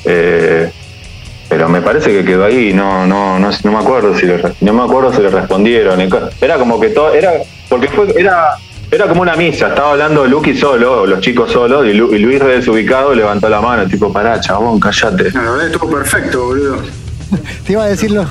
Eh, 0.05 0.71
pero 1.53 1.69
me 1.69 1.81
parece 1.83 2.11
que 2.11 2.25
quedó 2.25 2.45
ahí, 2.45 2.73
no, 2.73 3.05
no, 3.05 3.37
no, 3.37 3.51
no 3.63 3.71
me 3.71 3.77
acuerdo 3.77 4.17
si 4.17 4.25
le, 4.25 4.41
no 4.61 4.73
me 4.73 4.81
acuerdo 4.81 5.13
si 5.13 5.21
le 5.21 5.29
respondieron. 5.29 6.01
Era 6.41 6.57
como 6.57 6.79
que 6.79 6.89
todo, 6.89 7.13
era, 7.13 7.31
porque 7.69 7.89
fue, 7.89 8.07
era, 8.19 8.55
era 8.89 9.07
como 9.07 9.21
una 9.21 9.35
misa, 9.35 9.67
estaba 9.67 9.91
hablando 9.91 10.25
Lucky 10.25 10.57
solo, 10.57 11.05
los 11.05 11.19
chicos 11.19 11.51
solos, 11.51 11.85
y, 11.85 11.93
Lu- 11.93 12.11
y 12.11 12.17
Luis 12.17 12.39
re 12.39 12.55
desubicado 12.55 13.13
levantó 13.13 13.49
la 13.49 13.61
mano, 13.61 13.85
tipo, 13.87 14.11
pará, 14.11 14.39
chabón, 14.41 14.79
cállate. 14.79 15.29
No, 15.31 15.43
la 15.43 15.51
verdad 15.51 15.67
estuvo 15.67 15.91
perfecto, 15.91 16.43
boludo. 16.43 16.77
Te 17.67 17.73
iba 17.73 17.83
a 17.83 17.87
decir 17.87 18.09
lo, 18.09 18.25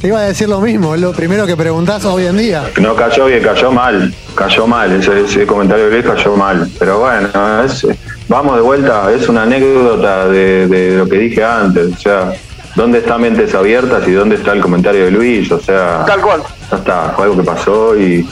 te 0.00 0.08
iba 0.08 0.18
a 0.18 0.22
decir 0.22 0.48
lo 0.48 0.60
mismo, 0.60 0.96
es 0.96 1.00
lo 1.00 1.12
primero 1.12 1.46
que 1.46 1.56
preguntás 1.56 2.04
hoy 2.06 2.26
en 2.26 2.36
día. 2.38 2.64
No 2.80 2.96
cayó 2.96 3.26
bien, 3.26 3.40
cayó 3.40 3.70
mal, 3.70 4.12
cayó 4.34 4.66
mal, 4.66 4.90
ese, 4.90 5.20
ese 5.20 5.46
comentario 5.46 5.84
de 5.84 5.90
Luis 5.92 6.04
cayó 6.04 6.34
mal. 6.36 6.68
Pero 6.76 6.98
bueno, 6.98 7.28
es- 7.64 7.86
vamos 8.26 8.56
de 8.56 8.62
vuelta, 8.62 9.12
es 9.12 9.28
una 9.28 9.42
anécdota 9.44 10.26
de, 10.26 10.66
de 10.66 10.96
lo 10.98 11.06
que 11.08 11.18
dije 11.18 11.44
antes, 11.44 11.92
o 11.94 11.98
sea, 12.00 12.32
¿dónde 12.74 12.98
está 12.98 13.18
Mentes 13.18 13.54
Abiertas 13.54 14.06
y 14.06 14.12
dónde 14.12 14.36
está 14.36 14.52
el 14.52 14.60
comentario 14.60 15.04
de 15.04 15.10
Luis? 15.10 15.50
O 15.52 15.60
sea, 15.60 16.04
Tal 16.06 16.20
cual. 16.20 16.42
ya 16.70 16.76
está, 16.76 17.12
fue 17.16 17.24
algo 17.24 17.36
que 17.36 17.44
pasó 17.44 17.96
y, 17.96 18.26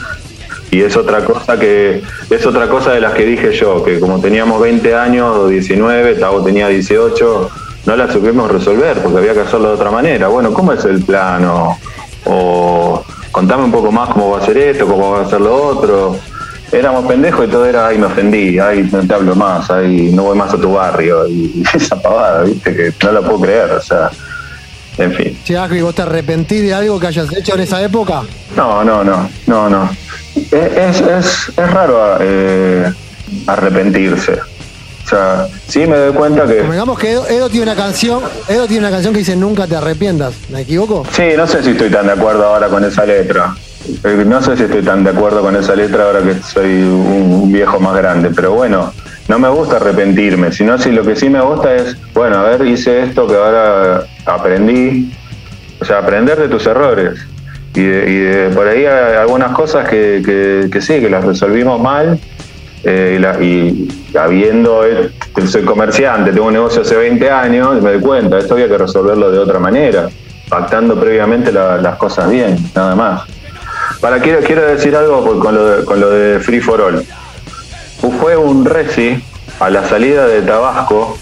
y 0.71 0.81
es 0.81 0.97
otra 0.97 1.23
cosa 1.23 1.59
que, 1.59 2.01
es 2.29 2.45
otra 2.45 2.67
cosa 2.67 2.93
de 2.93 3.01
las 3.01 3.13
que 3.13 3.25
dije 3.25 3.51
yo, 3.51 3.83
que 3.83 3.99
como 3.99 4.19
teníamos 4.19 4.59
20 4.59 4.95
años 4.95 5.37
o 5.37 5.47
19, 5.47 6.15
Tavo 6.15 6.43
tenía 6.43 6.67
18, 6.67 7.49
no 7.85 7.95
la 7.95 8.11
supimos 8.11 8.49
resolver 8.49 8.97
porque 8.97 9.19
había 9.19 9.33
que 9.33 9.41
hacerlo 9.41 9.69
de 9.69 9.75
otra 9.75 9.91
manera. 9.91 10.29
Bueno, 10.29 10.51
¿cómo 10.51 10.73
es 10.73 10.83
el 10.85 11.03
plano? 11.03 11.77
O 12.25 13.03
contame 13.31 13.65
un 13.65 13.71
poco 13.71 13.91
más 13.91 14.09
cómo 14.09 14.31
va 14.31 14.39
a 14.39 14.45
ser 14.45 14.57
esto, 14.57 14.87
cómo 14.87 15.11
va 15.11 15.21
a 15.21 15.29
ser 15.29 15.41
lo 15.41 15.55
otro. 15.55 16.17
Éramos 16.71 17.05
pendejos 17.05 17.45
y 17.47 17.51
todo 17.51 17.65
era, 17.65 17.87
ay, 17.87 17.99
me 17.99 18.07
ofendí, 18.07 18.57
ay, 18.57 18.89
no 18.91 19.05
te 19.05 19.13
hablo 19.13 19.35
más, 19.35 19.69
ay, 19.69 20.11
no 20.11 20.23
voy 20.23 20.35
más 20.35 20.53
a 20.53 20.57
tu 20.57 20.73
barrio. 20.73 21.27
Y, 21.27 21.63
esa 21.73 22.01
pavada, 22.01 22.43
viste, 22.43 22.75
que 22.75 22.93
no 23.03 23.11
la 23.11 23.21
puedo 23.21 23.41
creer, 23.41 23.71
o 23.73 23.81
sea, 23.81 24.09
en 24.97 25.13
fin. 25.13 25.39
Che, 25.43 25.57
Agri, 25.57 25.81
¿vos 25.81 25.95
te 25.95 26.01
arrepentís 26.03 26.61
de 26.61 26.73
algo 26.73 26.99
que 26.99 27.07
hayas 27.07 27.31
hecho 27.35 27.55
en 27.55 27.61
esa 27.61 27.81
época? 27.83 28.23
No, 28.55 28.83
no, 28.83 29.03
no, 29.03 29.29
no, 29.47 29.69
no. 29.69 29.89
Es, 30.35 30.53
es, 30.53 31.01
es, 31.01 31.49
es 31.57 31.71
raro 31.71 32.17
eh, 32.19 32.91
arrepentirse. 33.47 34.33
O 35.05 35.09
sea, 35.09 35.47
sí 35.67 35.85
me 35.85 35.97
doy 35.97 36.13
cuenta 36.13 36.47
que... 36.47 36.63
Digamos 36.63 36.97
que 36.97 37.11
Edo, 37.11 37.27
Edo 37.27 37.49
tiene 37.49 37.63
una 37.71 37.75
canción, 37.75 38.21
Edo 38.47 38.67
tiene 38.67 38.79
una 38.87 38.91
canción 38.91 39.13
que 39.13 39.19
dice 39.19 39.35
Nunca 39.35 39.67
te 39.67 39.75
arrepientas, 39.75 40.33
¿me 40.49 40.61
equivoco? 40.61 41.05
Sí, 41.11 41.23
no 41.35 41.45
sé 41.45 41.61
si 41.61 41.71
estoy 41.71 41.89
tan 41.89 42.07
de 42.07 42.13
acuerdo 42.13 42.45
ahora 42.47 42.67
con 42.69 42.83
esa 42.85 43.05
letra. 43.05 43.53
Eh, 44.05 44.23
No 44.25 44.41
sé 44.41 44.55
si 44.55 44.63
estoy 44.63 44.81
tan 44.81 45.03
de 45.03 45.09
acuerdo 45.09 45.41
con 45.41 45.55
esa 45.57 45.75
letra 45.75 46.05
ahora 46.05 46.21
que 46.21 46.35
soy 46.41 46.83
un, 46.83 47.33
un 47.43 47.51
viejo 47.51 47.79
más 47.81 47.95
grande, 47.97 48.29
pero 48.33 48.53
bueno, 48.53 48.93
no 49.27 49.39
me 49.39 49.49
gusta 49.49 49.75
arrepentirme, 49.75 50.53
sino 50.53 50.77
si 50.77 50.91
lo 50.91 51.03
que 51.03 51.17
sí 51.17 51.29
me 51.29 51.41
gusta 51.41 51.75
es, 51.75 51.97
bueno, 52.13 52.37
a 52.39 52.43
ver, 52.43 52.65
hice 52.65 53.03
esto 53.03 53.27
que 53.27 53.35
ahora 53.35 54.05
aprendí, 54.25 55.11
o 55.79 55.85
sea, 55.85 55.99
aprender 55.99 56.37
de 56.39 56.47
tus 56.47 56.65
errores. 56.67 57.19
Y, 57.75 57.81
de- 57.83 58.49
por 58.53 58.67
ahí 58.67 58.85
hay 58.85 59.15
algunas 59.15 59.51
cosas 59.51 59.89
que, 59.89 60.21
que- 60.71 60.81
sí, 60.81 60.99
que 61.01 61.09
las 61.09 61.23
resolvimos 61.23 61.81
mal. 61.81 62.19
eh, 62.85 63.17
y, 63.41 64.17
habiendo, 64.17 64.81
soy 65.47 65.61
comerciante, 65.63 66.31
tengo 66.33 66.47
un 66.47 66.53
negocio 66.53 66.81
hace 66.81 66.95
20 66.97 67.31
años, 67.31 67.81
me 67.81 67.91
doy 67.93 68.01
cuenta, 68.01 68.37
esto 68.37 68.55
había 68.55 68.67
que 68.67 68.77
resolverlo 68.77 69.31
de 69.31 69.39
otra 69.39 69.57
manera, 69.57 70.09
pactando 70.49 70.99
previamente 70.99 71.51
la- 71.53 71.77
las 71.77 71.95
cosas 71.95 72.29
bien, 72.29 72.57
nada 72.75 72.93
más. 72.95 73.21
Para, 74.01 74.19
quiero, 74.19 74.41
quiero 74.41 74.63
decir 74.67 74.93
algo 74.97 75.39
con 75.39 75.55
lo, 75.55 75.65
de, 75.65 75.85
con 75.85 75.99
lo 76.01 76.09
de 76.09 76.39
Free 76.41 76.59
for 76.59 76.81
All. 76.81 77.05
Fue 78.19 78.35
un 78.35 78.65
reci 78.65 79.23
a 79.61 79.69
la 79.69 79.87
salida 79.87 80.27
de 80.27 80.41
Tabasco, 80.41 81.17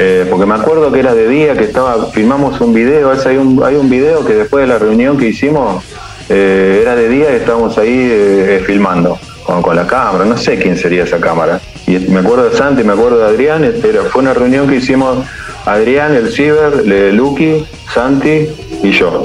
eh, 0.00 0.26
porque 0.30 0.46
me 0.46 0.54
acuerdo 0.54 0.92
que 0.92 1.00
era 1.00 1.12
de 1.12 1.26
día, 1.26 1.54
que 1.54 1.64
estaba 1.64 2.06
filmamos 2.12 2.60
un 2.60 2.72
video, 2.72 3.10
hay, 3.10 3.36
un, 3.36 3.90
video 3.90 4.24
que 4.24 4.34
después 4.34 4.62
de 4.62 4.68
la 4.68 4.78
reunión 4.78 5.18
que 5.18 5.26
hicimos, 5.26 5.82
eh, 6.28 6.78
era 6.82 6.94
de 6.94 7.08
día 7.08 7.32
y 7.32 7.34
estábamos 7.34 7.76
ahí 7.78 8.08
eh, 8.08 8.62
filmando 8.64 9.18
con, 9.42 9.74
la 9.74 9.88
cámara, 9.88 10.24
no 10.24 10.36
sé 10.36 10.56
quién 10.56 10.76
sería 10.76 11.02
esa 11.02 11.18
cámara. 11.18 11.60
Y 11.88 11.98
me 11.98 12.20
acuerdo 12.20 12.48
de 12.48 12.56
Santi, 12.56 12.84
me 12.84 12.92
acuerdo 12.92 13.18
de 13.18 13.26
Adrián, 13.26 13.64
era- 13.64 14.04
fue 14.04 14.22
una 14.22 14.34
reunión 14.34 14.68
que 14.68 14.76
hicimos 14.76 15.26
Adrián, 15.66 16.14
el 16.14 16.30
Ciber, 16.30 16.86
Lucky, 17.12 17.66
Santi 17.92 18.46
y 18.84 18.90
yo. 18.92 19.24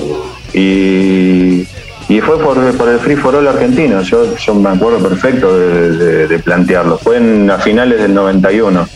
Y, 0.55 1.67
y 2.09 2.21
fue 2.21 2.39
por, 2.39 2.57
el 2.57 2.99
Free 2.99 3.15
for 3.15 3.35
All 3.35 3.47
argentino, 3.47 4.01
yo, 4.01 4.25
me 4.55 4.69
acuerdo 4.69 5.07
perfecto 5.07 5.55
de 5.55 6.39
plantearlo, 6.39 6.97
fue 6.97 7.17
en, 7.17 7.51
a 7.51 7.59
finales 7.59 8.01
del 8.01 8.15
91. 8.15 8.87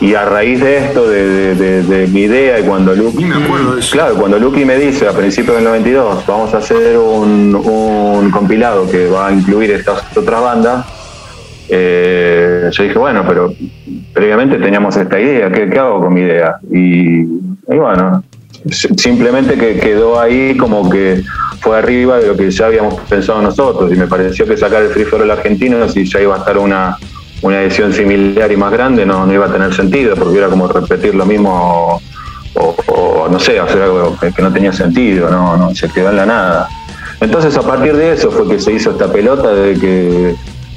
Y 0.00 0.14
a 0.14 0.24
raíz 0.24 0.60
de 0.60 0.76
esto, 0.78 1.08
de, 1.08 1.26
de- 1.26 1.54
de- 1.56 1.82
de 1.82 2.06
mi 2.06 2.20
idea, 2.22 2.60
y 2.60 2.62
cuando 2.62 2.94
Lucky, 2.94 3.24
me 3.24 3.34
acuerdo 3.44 3.74
de 3.74 3.80
eso. 3.80 3.90
claro, 3.92 4.14
cuando 4.14 4.38
Lucky 4.38 4.64
me 4.64 4.76
dice 4.76 5.08
a 5.08 5.12
principios 5.12 5.56
del 5.56 5.64
92, 5.64 6.24
vamos 6.26 6.54
a 6.54 6.58
hacer 6.58 6.96
un, 6.98 7.54
un 7.56 8.30
compilado 8.30 8.88
que 8.88 9.08
va 9.08 9.26
a 9.28 9.32
incluir 9.32 9.72
estas 9.72 10.04
otras 10.16 10.40
bandas, 10.40 10.86
eh, 11.68 12.68
yo 12.72 12.82
dije, 12.84 12.98
bueno, 12.98 13.24
pero 13.26 13.52
previamente 14.12 14.56
teníamos 14.58 14.96
esta 14.96 15.20
idea, 15.20 15.50
¿qué, 15.50 15.68
qué 15.68 15.78
hago 15.78 16.00
con 16.00 16.14
mi 16.14 16.20
idea? 16.22 16.56
Y, 16.70 17.20
y 17.22 17.76
bueno, 17.76 18.22
si- 18.70 18.88
simplemente 18.96 19.54
que 19.56 19.78
quedó 19.78 20.18
ahí 20.20 20.56
como 20.56 20.88
que 20.88 21.22
fue 21.60 21.76
arriba 21.76 22.18
de 22.18 22.28
lo 22.28 22.36
que 22.36 22.50
ya 22.50 22.66
habíamos 22.66 22.94
pensado 23.08 23.42
nosotros 23.42 23.92
y 23.92 23.96
me 23.96 24.06
pareció 24.06 24.46
que 24.46 24.56
sacar 24.56 24.82
el 24.82 24.88
Free 24.90 25.04
for 25.04 25.20
All 25.20 25.30
argentino, 25.30 25.88
si 25.88 26.04
ya 26.06 26.20
iba 26.20 26.36
a 26.36 26.38
estar 26.38 26.56
una, 26.56 26.96
una 27.42 27.62
edición 27.62 27.92
similar 27.92 28.50
y 28.50 28.56
más 28.56 28.72
grande, 28.72 29.06
no, 29.06 29.26
no 29.26 29.32
iba 29.32 29.46
a 29.46 29.52
tener 29.52 29.72
sentido, 29.74 30.16
porque 30.16 30.38
era 30.38 30.48
como 30.48 30.66
repetir 30.68 31.14
lo 31.14 31.24
mismo 31.24 32.00
o, 32.54 33.28
no 33.30 33.38
sé, 33.38 33.60
hacer 33.60 33.82
algo 33.82 34.16
que, 34.18 34.42
no 34.42 34.52
tenía 34.52 34.72
sentido, 34.72 35.30
no, 35.30 35.56
no, 35.56 35.74
se 35.74 35.88
quedó 35.88 36.10
en 36.10 36.16
la 36.16 36.26
nada. 36.26 36.68
Entonces 37.20 37.56
a 37.56 37.62
partir 37.62 37.96
de 37.96 38.12
eso 38.12 38.30
fue 38.30 38.48
que 38.48 38.60
se 38.60 38.72
hizo 38.72 38.90
esta 38.90 39.10
pelota 39.10 39.52
de 39.52 39.74
que, 39.74 40.34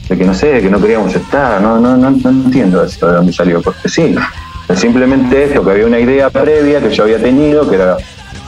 de 0.10 0.18
que 0.18 0.26
no 0.26 0.34
sé, 0.34 0.62
que 0.62 0.70
no 0.70 0.80
queríamos 0.80 1.16
estar, 1.16 1.62
no, 1.62 1.80
no, 1.80 1.98
no, 1.98 2.12
no 2.12 2.30
entiendo 2.30 2.84
de 2.84 2.90
dónde 3.00 3.34
salió, 3.34 3.62
porque 3.62 3.90
sí, 3.90 4.16
simplemente 4.76 5.46
esto, 5.46 5.64
que 5.64 5.72
había 5.72 5.86
una 5.86 6.00
idea 6.00 6.30
previa 6.30 6.82
que 6.82 6.90
yo 6.90 7.04
había 7.04 7.20
tenido, 7.20 7.68
que 7.70 7.76
era, 7.76 7.98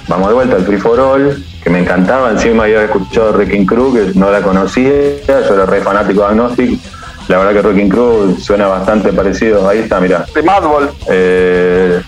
vamos 0.08 0.28
de 0.28 0.34
vuelta 0.34 0.56
al 0.56 0.63
Free 0.63 0.78
for 0.78 0.99
All, 0.99 1.43
que 1.63 1.69
me 1.69 1.80
encantaba, 1.80 2.32
encima 2.32 2.63
había 2.63 2.84
escuchado 2.84 3.32
Wrecking 3.32 3.65
Crew, 3.65 3.93
que 3.93 4.19
no 4.19 4.30
la 4.30 4.41
conocía, 4.41 4.91
yo 5.28 5.54
era 5.54 5.65
re 5.65 5.82
fanático 5.82 6.21
de 6.21 6.28
Agnostic, 6.28 6.80
la 7.28 7.38
verdad 7.38 7.54
que 7.54 7.68
Wrecking 7.68 7.90
Crew 7.90 8.38
suena 8.40 8.68
bastante 8.68 9.14
parecido, 9.14 9.68
ahí 9.68 9.80
está, 9.80 10.00
mirá. 10.00 10.26
De 10.34 10.44
Madball. 10.44 10.90
Eh, 11.10 12.02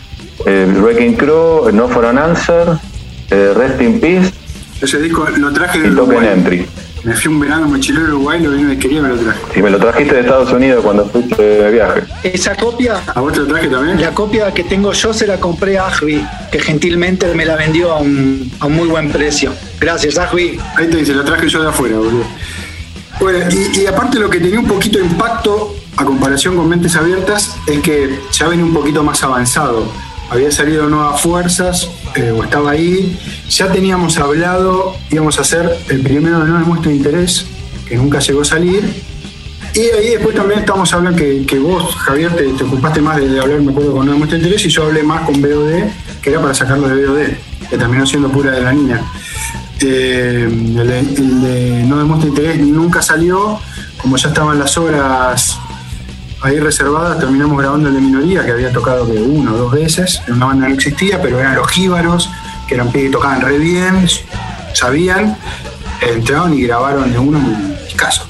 eh, 0.46 0.74
Wrecking 0.78 1.16
Crew, 1.16 1.72
No 1.72 1.88
For 1.88 2.06
an 2.06 2.18
Answer, 2.18 2.78
eh, 3.32 3.54
Rest 3.56 3.82
in 3.82 4.00
Peace 4.00 4.32
Ese 4.82 5.00
disco 5.00 5.26
lo 5.38 5.52
traje 5.54 5.80
y 5.80 5.82
de 5.82 5.88
Token 5.90 6.18
Uruguay. 6.18 6.28
Entry. 6.34 6.68
Me 7.06 7.14
fui 7.14 7.32
un 7.32 7.40
verano 7.40 7.68
mochilero 7.68 8.06
a 8.06 8.10
Uruguay, 8.10 8.42
lo 8.42 8.50
vino 8.50 8.70
de 8.70 8.80
quería 8.80 9.00
me 9.00 9.10
lo 9.10 9.16
traje. 9.16 9.40
Si 9.54 9.62
me 9.62 9.70
lo 9.70 9.78
trajiste 9.78 10.16
de 10.16 10.22
Estados 10.22 10.52
Unidos 10.52 10.84
cuando 10.84 11.06
fuiste 11.06 11.40
de 11.40 11.72
viaje. 11.72 12.02
Esa 12.24 12.56
copia, 12.56 13.00
¿A 13.14 13.22
vos 13.22 13.32
te 13.32 13.42
lo 13.42 13.48
traje 13.48 13.68
también? 13.68 14.02
la 14.02 14.10
copia 14.10 14.52
que 14.52 14.64
tengo 14.64 14.92
yo 14.92 15.14
se 15.14 15.28
la 15.28 15.40
compré 15.40 15.78
a 15.78 15.86
Ajvi, 15.86 16.26
que 16.52 16.60
gentilmente 16.60 17.32
me 17.36 17.46
la 17.46 17.56
vendió 17.56 17.92
a 17.92 18.00
un, 18.00 18.52
a 18.60 18.66
un 18.66 18.74
muy 18.74 18.88
buen 18.88 19.12
precio. 19.12 19.54
Gracias, 19.80 20.18
Ajvi. 20.18 20.58
Ahí 20.78 20.88
te 20.88 20.98
dice, 20.98 21.14
lo 21.14 21.24
traje 21.24 21.48
yo 21.48 21.62
de 21.62 21.70
afuera, 21.70 21.96
boludo. 21.96 22.24
Bueno, 23.20 23.46
y, 23.50 23.86
aparte 23.86 24.20
lo 24.20 24.30
que 24.30 24.40
tenía 24.40 24.60
un 24.60 24.68
poquito 24.68 25.00
de 25.00 25.06
impacto 25.06 25.76
a 25.98 26.04
comparación 26.04 26.58
con 26.58 26.68
Mentes 26.68 26.96
Abiertas 26.96 27.56
es 27.66 27.80
que 27.80 28.20
ya 28.32 28.48
venía 28.48 28.66
un 28.66 28.74
poquito 28.74 29.04
más 29.04 29.24
avanzado 29.24 29.90
había 30.30 30.52
salido 30.52 30.90
Nuevas 30.90 31.22
Fuerzas, 31.22 31.90
eh, 32.16 32.32
o 32.32 32.44
estaba 32.44 32.72
ahí. 32.72 33.18
Ya 33.50 33.72
teníamos 33.72 34.18
hablado, 34.18 34.96
íbamos 35.12 35.38
a 35.38 35.42
hacer 35.42 35.70
el 35.90 36.02
primero 36.02 36.40
de 36.40 36.50
No 36.50 36.60
demuestra 36.60 36.92
interés, 36.92 37.46
que 37.88 37.96
nunca 37.96 38.20
llegó 38.20 38.42
a 38.42 38.46
salir. 38.46 39.04
Y 39.74 39.80
ahí 39.80 40.10
después 40.12 40.36
también 40.36 40.62
estamos 40.62 40.92
hablando 40.94 41.18
que, 41.18 41.60
vos, 41.60 41.96
Javier, 41.96 42.34
te, 42.36 42.64
ocupaste 42.64 43.02
más 43.02 43.18
de, 43.18 43.40
hablar, 43.40 43.62
me 43.62 43.72
acuerdo, 43.72 43.92
con 43.92 44.06
No 44.06 44.14
demuestra 44.14 44.38
interés, 44.38 44.66
y 44.66 44.70
yo 44.70 44.84
hablé 44.84 45.04
más 45.04 45.22
con 45.26 45.42
BOD, 45.42 45.84
que 46.22 46.30
era 46.30 46.42
para 46.42 46.54
sacarlo 46.54 46.88
de 46.88 47.06
BOD, 47.06 47.70
que 47.70 47.78
terminó 47.78 48.06
siendo 48.06 48.30
pura 48.30 48.52
de 48.52 48.62
la 48.62 48.74
niña. 48.74 49.02
Eh, 49.82 50.48
el, 50.48 51.42
de 51.42 51.84
No 51.86 51.98
demuestra 51.98 52.30
interés 52.30 52.60
nunca 52.60 53.02
salió, 53.02 53.60
como 54.02 54.18
ya 54.18 54.30
estaban 54.30 54.58
las 54.58 54.78
obras 54.78 55.58
ahí 56.42 56.60
reservadas, 56.60 57.20
terminamos 57.20 57.58
grabando 57.58 57.90
el 57.90 57.96
de 57.96 58.02
minoría, 58.02 58.46
que 58.46 58.52
había 58.52 58.72
tocado 58.72 59.06
que 59.06 59.14
una 59.14 59.54
o 59.54 59.58
dos 59.58 59.72
veces, 59.72 60.22
en 60.28 60.36
una 60.36 60.48
banda 60.48 60.68
no 60.68 60.76
existía, 60.76 61.22
pero 61.22 61.40
eran 61.40 61.56
los 61.56 61.68
jíbaros, 61.70 62.30
que 62.68 62.76
eran 62.76 62.92
pibes 62.92 63.08
que 63.08 63.14
tocaban 63.14 63.42
re 63.42 63.58
bien, 63.58 64.08
sabían, 64.74 65.38
entraron 66.02 66.54
y 66.54 66.62
grabaron 66.62 67.12
de 67.12 67.18
uno 67.18 67.40
muy 67.40 67.74
escaso. 67.88 68.28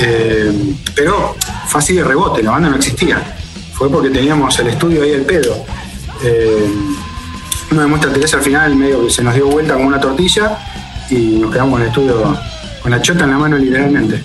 Eh, 0.00 0.74
pero 0.94 1.36
fácil 1.66 1.96
de 1.96 2.04
rebote, 2.04 2.42
la 2.42 2.52
banda 2.52 2.68
no 2.68 2.76
existía. 2.76 3.36
Fue 3.72 3.90
porque 3.90 4.10
teníamos 4.10 4.58
el 4.58 4.68
estudio 4.68 5.02
ahí 5.02 5.14
al 5.14 5.22
pedo. 5.22 5.64
Eh, 6.22 6.70
uno 7.70 7.82
demuestra 7.82 8.12
Teresa 8.12 8.38
al 8.38 8.42
final, 8.42 8.76
medio 8.76 9.04
que 9.04 9.10
se 9.10 9.22
nos 9.22 9.34
dio 9.34 9.46
vuelta 9.48 9.74
como 9.74 9.88
una 9.88 10.00
tortilla 10.00 10.58
y 11.10 11.36
nos 11.36 11.52
quedamos 11.52 11.78
en 11.78 11.82
el 11.82 11.88
estudio 11.88 12.38
con 12.82 12.90
la 12.90 13.02
chota 13.02 13.24
en 13.24 13.30
la 13.30 13.38
mano 13.38 13.58
literalmente. 13.58 14.22